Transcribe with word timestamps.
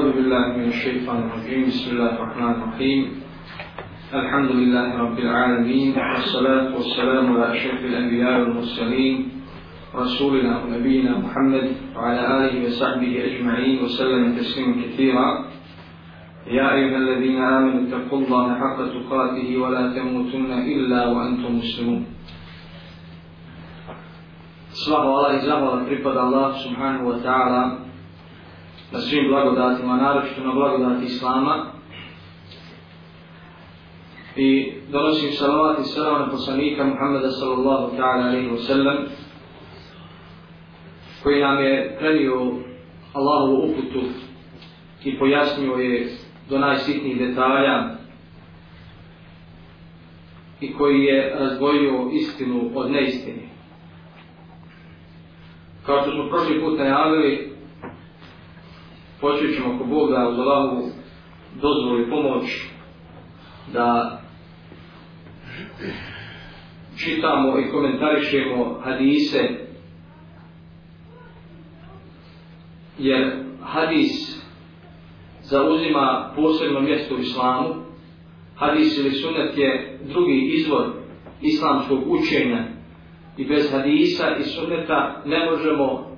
أعوذ 0.00 0.16
بالله 0.16 0.46
من 0.56 0.68
الشيطان 0.72 1.18
الرجيم. 1.28 1.62
بسم 1.68 1.88
الله 1.92 2.12
الرحمن 2.16 2.50
الرحيم. 2.56 3.00
الحمد 4.16 4.50
لله 4.50 4.88
رب 4.96 5.18
العالمين 5.18 5.92
والصلاة 5.92 6.72
والسلام 6.72 7.24
على 7.36 7.46
أشرف 7.52 7.80
الأنبياء 7.84 8.40
والمرسلين 8.40 9.14
رسولنا 9.92 10.52
ونبينا 10.64 11.12
محمد 11.20 11.66
وعلى 11.92 12.22
آله 12.40 12.54
وصحبه 12.64 13.12
أجمعين 13.28 13.76
وسلم 13.84 14.40
تسليما 14.40 14.74
كثيرا. 14.88 15.28
يا 16.48 16.66
أيها 16.80 16.96
الذين 16.96 17.36
آمنوا 17.36 17.80
اتقوا 17.84 18.18
الله 18.24 18.46
حق 18.56 18.78
تقاته 18.96 19.48
ولا 19.60 19.84
تموتن 19.92 20.50
إلا 20.64 21.00
وأنتم 21.12 21.60
مسلمون. 21.60 22.02
Sva 24.72 25.04
hvala 25.04 25.36
i 25.36 25.44
zahvala 25.44 25.84
pripada 25.84 26.24
Allah 26.24 26.56
subhanahu 26.56 27.12
wa 27.12 27.18
ta'ala 27.20 27.89
na 28.92 29.00
svim 29.00 29.28
blagodatima, 29.28 29.96
naročito 29.96 30.40
na 30.44 30.52
blagodati 30.52 31.04
Islama. 31.06 31.66
I 34.36 34.72
donosim 34.92 35.32
salavat 35.32 35.78
i 35.78 35.84
salam 35.84 36.20
na 36.20 36.30
poslanika 36.30 36.84
Muhammeda 36.84 37.30
sallallahu 37.30 37.96
ta'ala 37.96 38.26
alaihi 38.28 38.50
wa 38.50 38.58
sallam 38.66 38.96
koji 41.22 41.40
nam 41.40 41.62
je 41.62 41.96
prenio 41.98 42.52
Allahovu 43.12 43.70
uputu 43.70 44.00
i 45.04 45.18
pojasnio 45.18 45.72
je 45.72 46.10
do 46.50 46.58
najsitnijih 46.58 47.18
detalja 47.18 47.88
i 50.60 50.72
koji 50.72 51.04
je 51.04 51.34
razdvojio 51.38 52.10
istinu 52.12 52.70
od 52.74 52.90
neistine. 52.90 53.42
Kao 55.86 56.02
što 56.02 56.10
smo 56.10 56.28
prošli 56.28 56.60
put 56.60 56.78
najavili, 56.78 57.49
počet 59.20 59.56
ćemo 59.56 59.74
ako 59.74 59.84
Bog 59.84 60.10
da 60.10 60.28
uz 60.28 60.38
Allahovu 60.38 60.88
dozvolu 61.54 62.00
i 62.00 62.10
pomoć 62.10 62.44
da 63.72 64.20
čitamo 66.98 67.58
i 67.58 67.70
komentarišemo 67.70 68.80
hadise 68.84 69.48
jer 72.98 73.32
hadis 73.62 74.40
zauzima 75.42 76.32
posebno 76.36 76.80
mjesto 76.80 77.14
u 77.14 77.18
islamu. 77.18 77.74
Hadis 78.56 78.98
ili 78.98 79.10
sunet 79.10 79.58
je 79.58 79.98
drugi 80.02 80.50
izvor 80.54 80.86
islamskog 81.42 81.98
učenja 82.06 82.64
i 83.36 83.44
bez 83.44 83.72
hadisa 83.72 84.36
i 84.40 84.42
sunneta 84.42 85.22
ne 85.26 85.50
možemo 85.50 86.09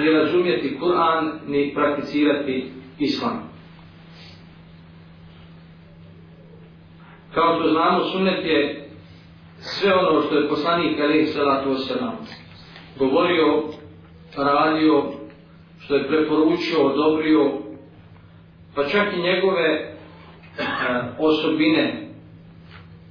ni 0.00 0.10
razumjeti 0.12 0.78
Kur'an 0.80 1.30
ni 1.46 1.74
prakticirati 1.74 2.72
islam. 2.98 3.48
Kao 7.34 7.58
što 7.58 7.68
znamo, 7.68 8.04
sunnet 8.04 8.44
je 8.44 8.88
sve 9.58 9.94
ono 9.94 10.22
što 10.22 10.38
je 10.38 10.48
poslanik 10.48 11.00
Ali 11.00 11.26
Salatu 11.26 11.70
Oseram 11.70 12.18
govorio, 12.98 13.62
radio, 14.36 15.04
što 15.80 15.94
je 15.94 16.08
preporučio, 16.08 16.86
odobrio, 16.86 17.52
pa 18.74 18.84
čak 18.84 19.12
i 19.16 19.22
njegove 19.22 19.68
e, 19.68 19.94
osobine, 21.18 22.08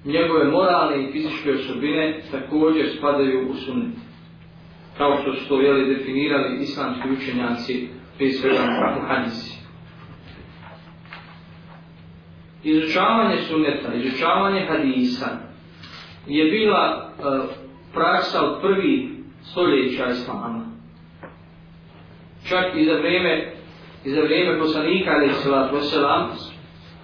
njegove 0.06 0.46
moralne 0.46 1.04
i 1.04 1.12
fizičke 1.12 1.52
osobine 1.52 2.22
također 2.32 2.86
spadaju 2.98 3.50
u 3.50 3.54
sunnet. 3.54 4.07
Kao 4.98 5.18
što 5.22 5.34
su 5.34 5.48
to 5.48 5.62
jeli, 5.62 5.96
definirali 5.96 6.58
islamski 6.62 7.10
učenjaci 7.10 7.88
prije 8.18 8.34
svega 8.34 8.94
muhanisi. 9.02 9.58
Izučavanje 12.64 13.38
sunneta, 13.38 13.94
izučavanje 13.94 14.66
hadisa 14.70 15.28
je 16.28 16.52
bila 16.52 17.12
e, 17.20 17.24
praksa 17.94 18.46
od 18.46 18.62
prvi 18.62 19.10
stoljeća 19.42 20.06
islama. 20.10 20.66
Čak 22.50 22.66
i 22.76 22.86
za 22.86 22.94
vrijeme 22.94 23.54
i 24.06 24.10
za 24.10 24.22
vrijeme 24.22 24.60
poslanika 24.60 25.12
ali 25.12 25.34
salatu 25.34 25.76
wasalam 25.76 26.28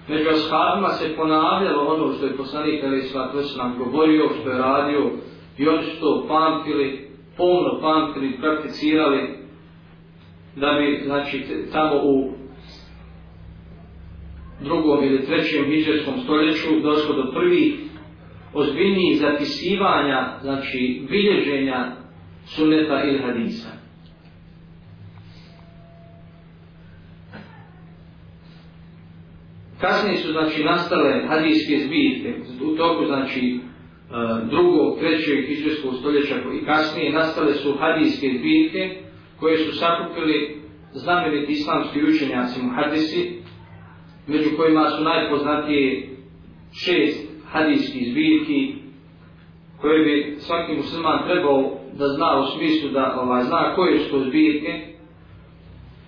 među 0.08 0.28
ashabima 0.30 0.88
se 0.88 1.16
ponavljalo 1.16 1.94
ono 1.94 2.12
što 2.12 2.26
je 2.26 2.36
poslanik 2.36 2.84
ali 2.84 3.02
salatu 3.02 3.38
wasalam 3.38 3.78
govorio, 3.78 4.28
što 4.40 4.50
je 4.50 4.58
radio 4.58 5.10
i 5.58 5.68
oni 5.68 5.82
su 5.82 6.00
to 6.00 6.24
pamtili, 6.28 7.03
pomno 7.36 7.80
pamtili, 7.80 8.38
prakticirali 8.40 9.38
da 10.56 10.72
bi 10.72 11.02
znači 11.04 11.44
tamo 11.72 12.00
u 12.02 12.32
drugom 14.60 15.04
ili 15.04 15.26
trećem 15.26 15.64
hiđarskom 15.64 16.14
stoljeću 16.24 16.80
došlo 16.82 17.14
do 17.14 17.32
prvih 17.32 17.74
ozbiljnijih 18.54 19.20
zapisivanja, 19.20 20.38
znači 20.42 21.06
bilježenja 21.10 21.92
sunneta 22.46 23.04
ili 23.04 23.18
hadisa. 23.18 23.68
Kasnije 29.80 30.16
su 30.16 30.32
znači 30.32 30.64
nastale 30.64 31.26
hadijske 31.28 31.78
zbirke 31.86 32.34
u 32.64 32.76
toku 32.76 33.06
znači 33.06 33.60
E, 34.10 34.46
drugog, 34.50 34.98
trećeg 34.98 35.46
hiđarskog 35.46 35.94
stoljeća 35.94 36.34
i 36.60 36.64
kasnije 36.64 37.12
nastale 37.12 37.54
su 37.54 37.74
hadijske 37.78 38.28
zbirke 38.38 38.96
koje 39.40 39.58
su 39.58 39.78
sakupili 39.78 40.56
znameniti 40.92 41.52
islamski 41.52 42.02
učenjaci 42.02 42.62
muhadisi 42.62 43.32
među 44.26 44.56
kojima 44.56 44.90
su 44.90 45.04
najpoznatije 45.04 46.08
šest 46.84 47.28
hadijskih 47.52 48.02
zbirki 48.10 48.74
koje 49.80 50.04
bi 50.04 50.36
svaki 50.38 50.72
musliman 50.72 51.26
trebao 51.26 51.78
da 51.98 52.08
zna 52.08 52.40
u 52.40 52.58
smislu 52.58 52.90
da 52.90 53.20
ovaj, 53.20 53.42
zna 53.42 53.74
koje 53.74 53.98
su 53.98 54.10
to 54.10 54.20
zbirke 54.20 54.94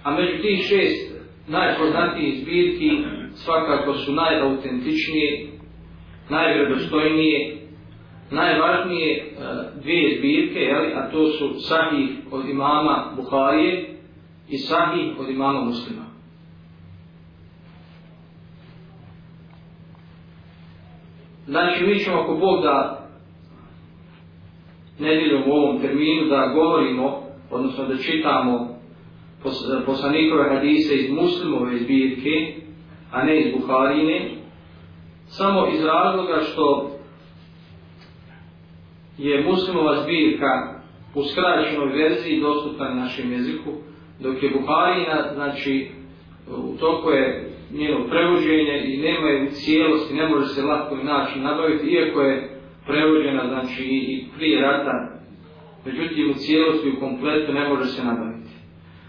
a 0.03 0.11
među 0.11 0.43
tih 0.43 0.61
šest 0.69 1.17
najpoznatijih 1.49 2.43
zbirki 2.43 2.91
svakako 3.35 3.95
su 3.95 4.13
najautentičnije, 4.13 5.47
najvredostojnije, 6.29 7.56
najvažnije 8.31 9.17
e, 9.17 9.25
dvije 9.83 10.19
zbirke, 10.19 10.61
jeli, 10.61 10.93
a 10.95 11.11
to 11.11 11.27
su 11.27 11.55
sahih 11.61 12.11
od 12.31 12.49
imama 12.49 13.13
Buharije 13.17 13.97
i 14.49 14.59
sahih 14.59 15.21
od 15.21 15.31
imama 15.31 15.61
muslima. 15.61 16.07
Znači, 21.47 21.87
mi 21.87 21.99
ćemo 21.99 22.17
ako 22.17 22.35
Bog 22.35 22.63
da 22.63 23.07
nedjeljom 24.99 25.43
u 25.47 25.53
ovom 25.53 25.81
terminu 25.81 26.29
da 26.29 26.53
govorimo, 26.55 27.23
odnosno 27.51 27.85
da 27.85 27.97
čitamo 27.97 28.77
poslanikove 29.87 30.55
hadise 30.55 30.95
iz 30.95 31.11
muslimove 31.11 31.79
zbirke, 31.79 32.55
a 33.13 33.25
ne 33.25 33.41
iz 33.41 33.55
Buharine, 33.55 34.31
samo 35.27 35.67
iz 35.67 35.85
razloga 35.85 36.41
što 36.41 36.86
je 39.19 39.45
muslimova 39.45 40.03
zbirka 40.03 40.81
u 41.15 41.23
skraćenoj 41.23 41.93
verziji 41.93 42.41
dostupna 42.41 42.89
na 42.89 42.95
našem 42.95 43.33
jeziku, 43.33 43.71
dok 44.21 44.43
je 44.43 44.51
Buharina, 44.51 45.33
znači, 45.35 45.91
u 46.49 46.77
toku 46.79 47.11
je 47.11 47.51
njeno 47.73 48.09
prevođenje 48.09 48.85
i 48.85 48.97
nema 48.97 49.29
je 49.29 49.43
u 49.43 49.51
cijelosti, 49.51 50.15
ne 50.15 50.29
može 50.29 50.47
se 50.47 50.63
lako 50.63 50.97
način 50.97 51.43
nabaviti, 51.43 51.87
iako 51.87 52.21
je 52.21 52.61
prevođena, 52.87 53.49
znači, 53.49 53.83
i 53.85 54.25
prije 54.37 54.61
rata, 54.61 55.21
međutim, 55.87 56.31
u 56.31 56.35
cijelosti, 56.35 56.91
u 56.91 57.01
kompletu 57.01 57.53
ne 57.53 57.69
može 57.69 57.85
se 57.85 58.05
nabaviti. 58.05 58.51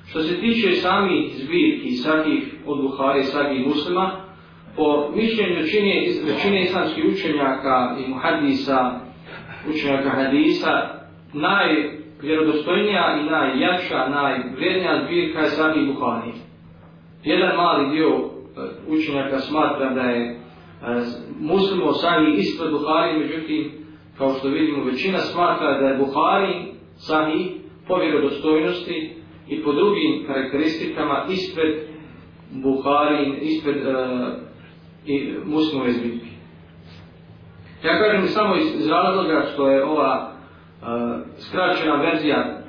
Što 0.10 0.22
se 0.22 0.40
tiče 0.40 0.72
sami 0.72 1.30
zbirki, 1.34 1.92
svakih 1.92 2.56
od 2.66 2.82
Buhari, 2.82 3.24
svakih 3.24 3.68
muslima, 3.68 4.28
po 4.76 5.12
mišljenju 5.16 5.68
čine, 5.72 5.94
većine 6.26 6.64
islamskih 6.64 7.06
učenjaka 7.06 7.98
i 8.00 8.10
muhadisa, 8.10 9.07
učenjaka 9.70 10.10
hadisa, 10.10 10.74
najvjerodostojnija 11.34 13.18
i 13.22 13.30
najjača, 13.30 14.10
najvrednija 14.10 15.04
zbirka 15.06 15.40
je 15.40 15.48
sami 15.48 15.86
Buhari. 15.86 16.32
Jedan 17.24 17.56
mali 17.56 17.90
dio 17.96 18.08
e, 18.08 18.20
učenjaka 18.88 19.40
smatra 19.40 19.94
da 19.94 20.02
je 20.02 20.30
e, 20.30 20.36
muslim 21.40 21.78
muslimo 21.78 21.94
sami 21.94 22.36
ispred 22.38 22.72
Buhari, 22.72 23.20
međutim, 23.20 23.72
kao 24.18 24.34
što 24.34 24.48
vidimo, 24.48 24.84
većina 24.84 25.18
smatra 25.18 25.82
da 25.82 25.88
je 25.88 25.98
Buhari 25.98 26.54
sami 26.96 27.52
po 27.88 27.96
vjerodostojnosti 27.96 29.16
i 29.50 29.64
po 29.64 29.74
drugim 29.74 30.24
karakteristikama 30.28 31.26
ispred 31.30 31.76
Buhari, 32.52 33.40
ispred 33.42 33.76
uh, 33.76 33.94
i 35.06 35.34
muslimove 35.46 35.92
zbirke. 35.92 36.37
Ja 37.84 38.00
kažem 38.00 38.28
samo 38.28 38.56
iz 38.56 38.88
razloga 38.88 39.46
što 39.54 39.70
je 39.70 39.84
ova 39.84 40.32
uh, 40.32 40.88
skraćena 41.38 41.96
verzija 41.96 42.62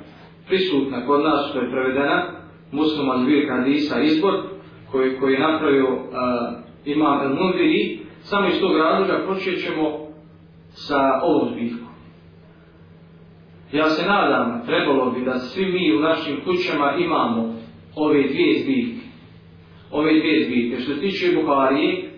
prisutna 0.47 1.05
kod 1.05 1.23
nas 1.23 1.49
što 1.49 1.59
je 1.59 1.71
prevedena, 1.71 2.25
muslima 2.71 3.17
zbirka 3.17 3.55
Hadisa 3.55 4.01
izbor, 4.01 4.33
koji, 4.91 5.19
koji 5.19 5.33
je 5.33 5.39
napravio 5.39 5.93
uh, 5.93 5.99
imam 6.85 7.21
El 7.21 7.29
Mundiri, 7.29 7.99
samo 8.21 8.47
iz 8.47 8.59
tog 8.59 8.77
razloga 8.77 9.25
počet 9.27 9.63
ćemo 9.65 10.07
sa 10.69 11.19
ovom 11.23 11.49
zbirkom. 11.53 11.89
Ja 13.71 13.89
se 13.89 14.07
nadam, 14.07 14.61
trebalo 14.65 15.11
bi 15.11 15.25
da 15.25 15.39
svi 15.39 15.65
mi 15.65 15.97
u 15.97 15.99
našim 15.99 16.41
kućama 16.45 16.93
imamo 16.99 17.55
ove 17.95 18.23
dvije 18.27 18.63
zbirke. 18.63 19.05
Ove 19.91 20.19
dvije 20.19 20.45
zbirke. 20.45 20.81
Što 20.81 20.93
se 20.93 21.01
tiče 21.01 21.35
Buharije, 21.35 22.09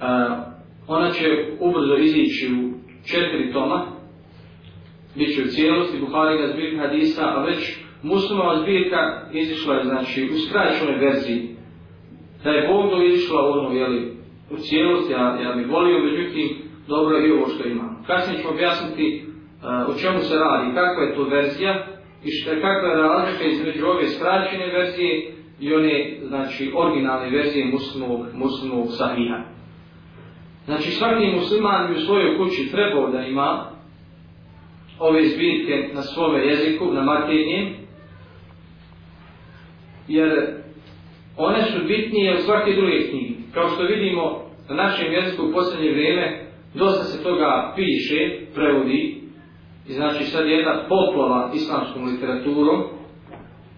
uh, 0.00 0.49
ona 0.90 1.10
će 1.10 1.26
ubrzo 1.60 1.96
izići 1.96 2.48
u 2.54 2.60
četiri 3.10 3.52
toma, 3.52 3.86
bit 5.16 5.34
će 5.34 5.42
u 5.42 5.46
cijelosti 5.46 6.00
Buharina 6.00 6.52
zbirka 6.52 6.82
hadisa, 6.82 7.22
a 7.24 7.44
već 7.44 7.78
muslimova 8.02 8.62
zbirka 8.62 9.00
izišla 9.32 9.74
je 9.74 9.84
znači, 9.84 10.30
u 10.34 10.38
skraćenoj 10.38 10.98
verziji. 11.06 11.48
Da 12.44 12.50
je 12.50 12.68
Bog 12.68 12.90
do 12.90 13.02
izišla 13.02 13.40
ono, 13.50 13.72
jeli, 13.72 14.12
u 14.50 14.56
cijelosti, 14.56 15.12
ja, 15.12 15.38
ja 15.44 15.52
bih 15.56 15.68
volio, 15.70 16.04
međutim, 16.04 16.48
dobro 16.88 17.16
je 17.16 17.28
i 17.28 17.32
ovo 17.32 17.46
što 17.46 17.68
imamo. 17.68 18.04
Kasnije 18.06 18.42
ću 18.42 18.48
objasniti 18.48 19.24
uh, 19.24 19.94
o 19.94 19.98
čemu 20.00 20.18
se 20.18 20.34
radi, 20.38 20.74
kakva 20.74 21.02
je 21.02 21.14
to 21.14 21.24
verzija 21.24 21.86
i 22.24 22.30
šta, 22.30 22.50
kakva 22.50 22.88
je 22.88 23.02
razlika 23.02 23.44
između 23.44 23.86
ove 23.86 24.06
skraćene 24.08 24.66
verzije 24.66 25.32
i 25.60 25.74
one, 25.74 26.18
znači, 26.28 26.72
originalne 26.76 27.30
verzije 27.30 27.64
muslimovog, 27.66 28.26
muslimog 28.34 28.86
sahiha. 28.98 29.59
Znači, 30.70 30.90
svaki 30.90 31.26
musliman 31.26 31.88
bi 31.88 32.00
u 32.00 32.00
svojoj 32.00 32.38
kući 32.38 32.70
trebao 32.70 33.10
da 33.10 33.20
ima 33.22 33.70
ove 34.98 35.26
zbirke 35.26 35.88
na 35.94 36.02
svome 36.02 36.46
jeziku, 36.46 36.92
na 36.92 37.02
maternjem, 37.02 37.68
jer 40.08 40.30
one 41.36 41.62
su 41.62 41.86
bitnije 41.86 42.34
od 42.34 42.40
svake 42.40 42.72
druge 42.72 43.08
knjige. 43.10 43.34
Kao 43.54 43.68
što 43.68 43.82
vidimo 43.82 44.42
na 44.68 44.74
našem 44.74 45.12
jeziku 45.12 45.46
u 45.46 45.52
posljednje 45.52 45.90
vrijeme, 45.90 46.46
dosta 46.74 47.04
se 47.04 47.22
toga 47.22 47.72
piše, 47.76 48.30
prevodi, 48.54 49.22
i 49.88 49.92
znači 49.92 50.24
sad 50.24 50.46
je 50.46 50.56
jedna 50.56 50.82
poplava 50.88 51.50
islamskom 51.54 52.04
literaturom, 52.04 52.82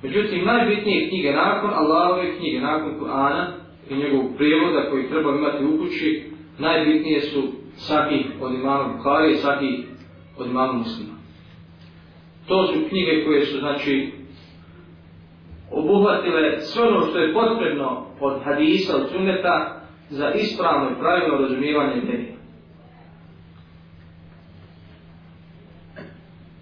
međutim 0.02 0.44
najbitnije 0.44 1.08
knjige 1.08 1.32
nakon 1.32 1.70
Allahove 1.74 2.36
knjige, 2.36 2.60
nakon 2.60 3.00
Kur'ana 3.00 3.46
i 3.90 3.94
njegovog 3.96 4.26
prijevoda 4.36 4.90
koji 4.90 5.08
treba 5.08 5.30
imati 5.30 5.64
u 5.64 5.78
kući, 5.78 6.31
najbitnije 6.62 7.20
su 7.20 7.42
sahih 7.76 8.26
od 8.40 8.54
imama 8.54 8.94
Bukhari 8.96 9.32
i 9.32 9.36
sahih 9.36 9.80
od 10.38 10.46
imama 10.46 10.72
muslima. 10.72 11.14
To 12.48 12.66
su 12.66 12.88
knjige 12.88 13.24
koje 13.24 13.46
su, 13.46 13.58
znači, 13.58 14.12
obuhvatile 15.70 16.60
sve 16.60 16.82
ono 16.88 17.06
što 17.06 17.18
je 17.18 17.34
potrebno 17.34 18.06
od 18.20 18.42
hadisa, 18.44 18.96
od 18.96 19.08
sunneta, 19.10 19.82
za 20.10 20.30
ispravno 20.30 20.90
i 20.90 20.98
pravilno 21.00 21.38
razumijevanje 21.38 22.00
vjeri. 22.00 22.32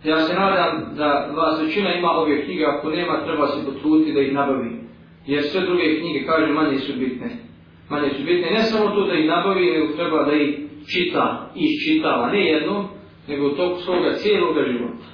Ja 0.04 0.16
se 0.16 0.34
nadam 0.34 0.94
da 0.96 1.30
vas 1.36 1.62
većina 1.62 1.94
ima 1.94 2.10
ove 2.10 2.44
knjige, 2.44 2.64
ako 2.64 2.90
nema, 2.90 3.24
treba 3.24 3.46
se 3.46 3.66
potruditi 3.66 4.12
da 4.12 4.20
ih 4.20 4.32
nabavi. 4.32 4.80
Jer 5.26 5.42
sve 5.42 5.60
druge 5.60 6.00
knjige, 6.00 6.26
kažem, 6.26 6.54
manje 6.54 6.78
su 6.78 6.92
bitne. 6.98 7.49
Pa 7.90 7.96
Manje 7.96 8.14
su 8.14 8.24
bitne, 8.24 8.50
ne 8.50 8.62
samo 8.62 8.90
to 8.94 9.06
da 9.06 9.14
ih 9.14 9.26
nabavi, 9.26 9.70
nego 9.70 9.92
treba 9.92 10.24
da 10.24 10.32
ih 10.32 10.58
čita 10.92 11.50
i 11.56 11.64
iščitava, 11.64 12.30
ne 12.30 12.46
jednom, 12.46 12.86
nego 13.28 13.46
u 13.46 13.56
toku 13.56 13.80
svoga 13.80 14.12
cijelog 14.12 14.56
života. 14.72 15.08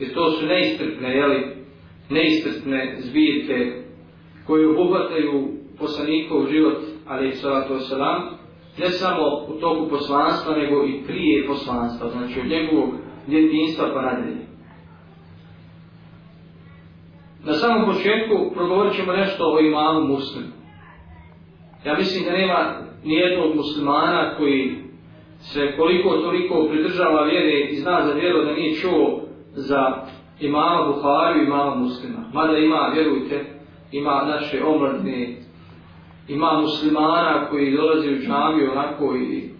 Jer 0.00 0.14
to 0.14 0.30
su 0.30 0.46
neistrpne, 0.46 1.16
jeli, 1.16 1.56
neistrpne 2.10 2.96
zbirke 2.98 3.72
koje 4.46 4.68
obuhvataju 4.68 5.48
poslanikov 5.78 6.46
život, 6.50 6.78
ali 7.06 7.28
i 7.28 7.32
salatu 7.32 7.74
wasalam, 7.74 8.20
ne 8.78 8.88
samo 8.88 9.22
u 9.48 9.60
toku 9.60 9.88
poslanstva, 9.88 10.56
nego 10.56 10.84
i 10.84 11.02
prije 11.06 11.46
poslanstva, 11.46 12.08
znači 12.08 12.40
od 12.40 12.46
njegovog 12.46 12.94
djetinstva 13.26 13.90
pa 13.94 14.02
nadalje. 14.02 14.46
Na 17.44 17.52
samom 17.52 17.86
početku 17.86 18.54
progovorit 18.54 18.96
ćemo 18.96 19.12
nešto 19.12 19.44
o 19.44 19.60
imamu 19.60 20.06
muslimu. 20.06 20.55
Ja 21.84 21.94
mislim 21.98 22.24
da 22.24 22.32
nema 22.32 22.86
nijednog 23.04 23.56
muslimana 23.56 24.34
koji 24.36 24.76
se 25.40 25.76
koliko 25.76 26.16
toliko 26.16 26.68
pridržava 26.70 27.22
vjere 27.22 27.60
i 27.60 27.76
zna 27.76 28.02
za 28.06 28.12
vjeru 28.12 28.44
da 28.44 28.52
nije 28.52 28.74
čuo 28.74 29.20
za 29.52 30.06
imama 30.40 30.92
Buhariju 30.92 31.42
i 31.42 31.46
imama 31.46 31.74
muslima. 31.74 32.18
Mada 32.32 32.58
ima, 32.58 32.90
vjerujte, 32.94 33.44
ima 33.92 34.24
naše 34.24 34.64
omladne, 34.64 35.36
ima 36.28 36.60
muslimana 36.60 37.48
koji 37.50 37.76
dolaze 37.76 38.10
u 38.10 38.18
džamiju 38.18 38.70
onako 38.72 39.16
i, 39.16 39.50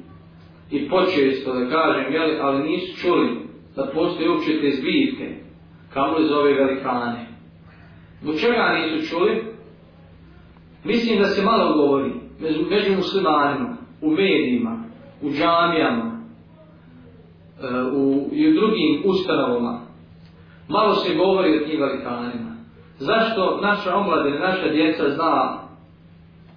i 0.71 0.89
počesto 0.89 1.55
da 1.55 1.71
kažem, 1.71 2.13
jeli, 2.13 2.39
ali 2.41 2.69
nisu 2.69 3.01
čuli 3.01 3.29
da 3.77 3.91
postoje 3.95 4.31
uopće 4.31 4.61
te 4.61 4.71
zbirke, 4.71 5.35
kamo 5.95 6.19
li 6.19 6.27
zove 6.27 6.55
velikane. 6.55 7.27
Zbog 8.23 8.41
čega 8.41 8.73
nisu 8.73 9.09
čuli? 9.09 9.56
Mislim 10.87 11.19
da 11.19 11.25
se 11.25 11.43
malo 11.43 11.77
govori 11.77 12.13
među, 12.41 12.61
među 12.71 12.97
muslimanima, 12.97 13.77
u 14.03 14.11
medijima, 14.11 14.85
u 15.23 15.31
džamijama, 15.31 16.21
e, 17.63 17.83
u, 17.93 18.29
i 18.33 18.49
u 18.49 18.55
drugim 18.55 19.03
ustanovama. 19.05 19.81
Malo 20.69 20.95
se 20.95 21.15
govori 21.15 21.59
o 21.59 21.67
tim 21.67 21.81
velikanima. 21.81 22.57
Zašto 22.99 23.61
naša 23.63 23.95
omladina, 23.97 24.39
naša 24.39 24.69
djeca 24.69 25.11
zna 25.11 25.59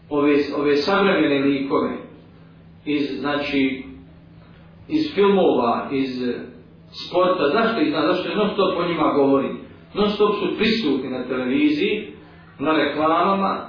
ove, 0.10 0.36
ove 0.58 0.76
savremene 0.76 1.40
likove 1.40 1.98
iz, 2.86 3.20
znači, 3.20 3.84
iz 4.88 5.14
filmova, 5.16 5.90
iz 5.92 6.10
sporta, 6.92 7.50
zašto 7.54 7.82
ih 7.82 7.90
zna, 7.90 8.14
zašto 8.14 8.30
je 8.30 8.36
non 8.36 8.50
stop 8.54 8.78
o 8.78 8.88
njima 8.88 9.14
govori. 9.14 9.50
Non 9.94 10.10
stop 10.10 10.36
su 10.36 10.58
prisutni 10.58 11.10
na 11.10 11.28
televiziji, 11.28 12.14
na 12.60 12.72
reklamama, 12.72 13.69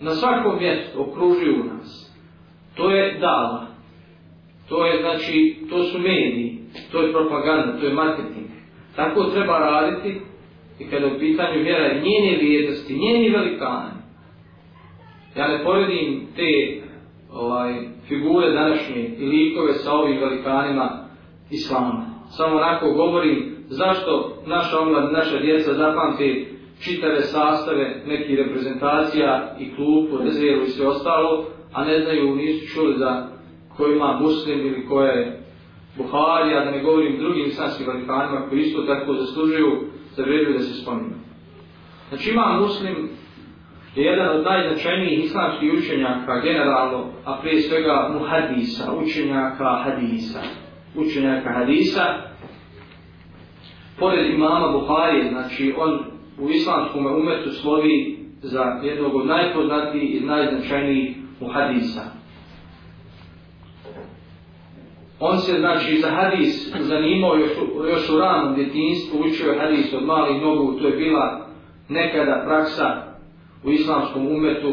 na 0.00 0.10
svakom 0.10 0.58
mjestu 0.58 1.02
okružuju 1.02 1.64
nas. 1.64 2.14
To 2.76 2.90
je 2.90 3.18
dala. 3.18 3.66
To 4.68 4.86
je, 4.86 5.00
znači, 5.00 5.56
to 5.70 5.82
su 5.82 5.98
mediji, 5.98 6.58
to 6.92 7.02
je 7.02 7.12
propaganda, 7.12 7.78
to 7.80 7.86
je 7.86 7.94
marketing. 7.94 8.46
Tako 8.96 9.24
treba 9.24 9.58
raditi 9.58 10.20
i 10.78 10.84
kada 10.84 11.06
u 11.06 11.18
pitanju 11.18 11.62
vjera 11.62 11.94
njene 11.94 12.36
vrijednosti, 12.36 12.98
njeni 12.98 13.30
velikane. 13.30 13.94
Ja 15.36 15.48
ne 15.48 15.64
poredim 15.64 16.26
te 16.36 16.82
ovaj, 17.32 17.74
figure 18.08 18.50
današnje 18.50 19.04
i 19.18 19.26
likove 19.26 19.72
sa 19.72 19.92
ovim 19.92 20.18
velikanima 20.20 21.04
islama. 21.50 22.06
Samo 22.28 22.56
onako 22.56 22.90
govorim 22.90 23.56
zašto 23.68 24.42
naša 24.46 24.80
omlad, 24.80 25.12
naša 25.12 25.38
djeca 25.38 25.74
zapamte 25.74 26.53
čitave 26.80 27.20
sastave 27.20 28.02
nekih 28.06 28.38
reprezentacija 28.38 29.56
i 29.58 29.74
klubu, 29.74 30.18
rezervu 30.24 30.62
i 30.64 30.68
sve 30.68 30.86
ostalo, 30.86 31.46
a 31.72 31.84
ne 31.84 32.00
znaju, 32.00 32.34
nisu 32.34 32.74
čuli 32.74 32.98
za 32.98 33.28
ko 33.76 33.86
ima 33.86 34.18
muslim 34.20 34.60
ili 34.60 34.86
ko 34.86 35.02
je 35.02 35.40
Buhari, 35.96 36.54
a 36.54 36.64
da 36.64 36.70
ne 36.70 36.82
govorim 36.82 37.18
drugim 37.18 37.46
islamskim 37.46 37.86
velikanima 37.86 38.46
koji 38.48 38.60
isto 38.60 38.82
tako 38.82 39.14
zaslužuju 39.14 39.80
za 40.16 40.24
da 40.52 40.58
se 40.58 40.82
spominu. 40.82 41.14
Znači 42.08 42.30
ima 42.30 42.58
muslim 42.60 43.08
je 43.96 44.04
jedan 44.04 44.36
od 44.36 44.44
najznačajnijih 44.44 45.24
islamskih 45.24 45.72
učenjaka 45.72 46.40
generalno, 46.40 47.06
a 47.24 47.38
prije 47.42 47.60
svega 47.60 48.10
muhadisa, 48.12 48.92
učenjaka 48.92 49.82
hadisa. 49.84 50.40
Učenjaka 50.94 51.52
hadisa. 51.52 52.04
Pored 53.98 54.34
imama 54.34 54.68
Buhari, 54.68 55.28
znači 55.28 55.74
on 55.78 56.13
u 56.38 56.50
islamskom 56.50 57.06
umetu 57.06 57.50
slovi 57.50 58.18
za 58.42 58.62
jednog 58.82 59.14
od 59.14 59.26
najpoznatijih 59.26 60.14
i 60.14 60.24
najznačajnijih 60.24 61.16
muhadisa. 61.40 62.02
On 65.20 65.38
se, 65.38 65.58
znači, 65.58 65.98
za 66.00 66.10
hadis 66.10 66.72
zanimao 66.80 67.36
još, 67.36 67.50
još 67.90 68.10
u 68.10 68.18
ranom 68.18 68.54
djetinstvu, 68.54 69.20
učio 69.20 69.50
je 69.50 69.58
hadis 69.58 69.92
od 69.92 70.04
malih 70.04 70.42
nogu, 70.42 70.72
to 70.72 70.88
je 70.88 70.96
bila 70.96 71.46
nekada 71.88 72.42
praksa 72.46 73.02
u 73.64 73.70
islamskom 73.70 74.26
umetu 74.26 74.72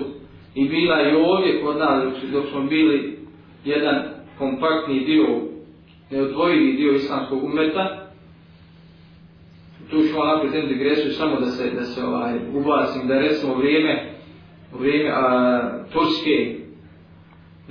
i 0.55 0.69
bila 0.69 0.95
je 0.95 1.17
ovdje 1.17 1.61
kod 1.63 1.77
nas 1.77 2.03
dok 2.31 2.45
smo 2.51 2.61
bili 2.61 3.19
jedan 3.65 4.03
kompaktni 4.37 4.99
dio, 4.99 5.41
neodvojivi 6.11 6.73
dio 6.73 6.93
islamskog 6.93 7.43
umeta. 7.43 8.00
Tu 9.91 9.97
ću 9.97 10.19
onako 10.21 10.35
naprijed 10.35 10.53
jednu 10.53 10.77
digresiju 10.77 11.11
samo 11.11 11.39
da 11.39 11.45
se, 11.45 11.71
da 11.71 11.83
se 11.83 12.03
ovaj, 12.03 12.33
ubacim, 12.53 13.07
da 13.07 13.19
recimo 13.19 13.55
vrijeme, 13.55 14.13
vrijeme 14.79 15.09
a, 15.09 15.83
Turske, 15.93 16.55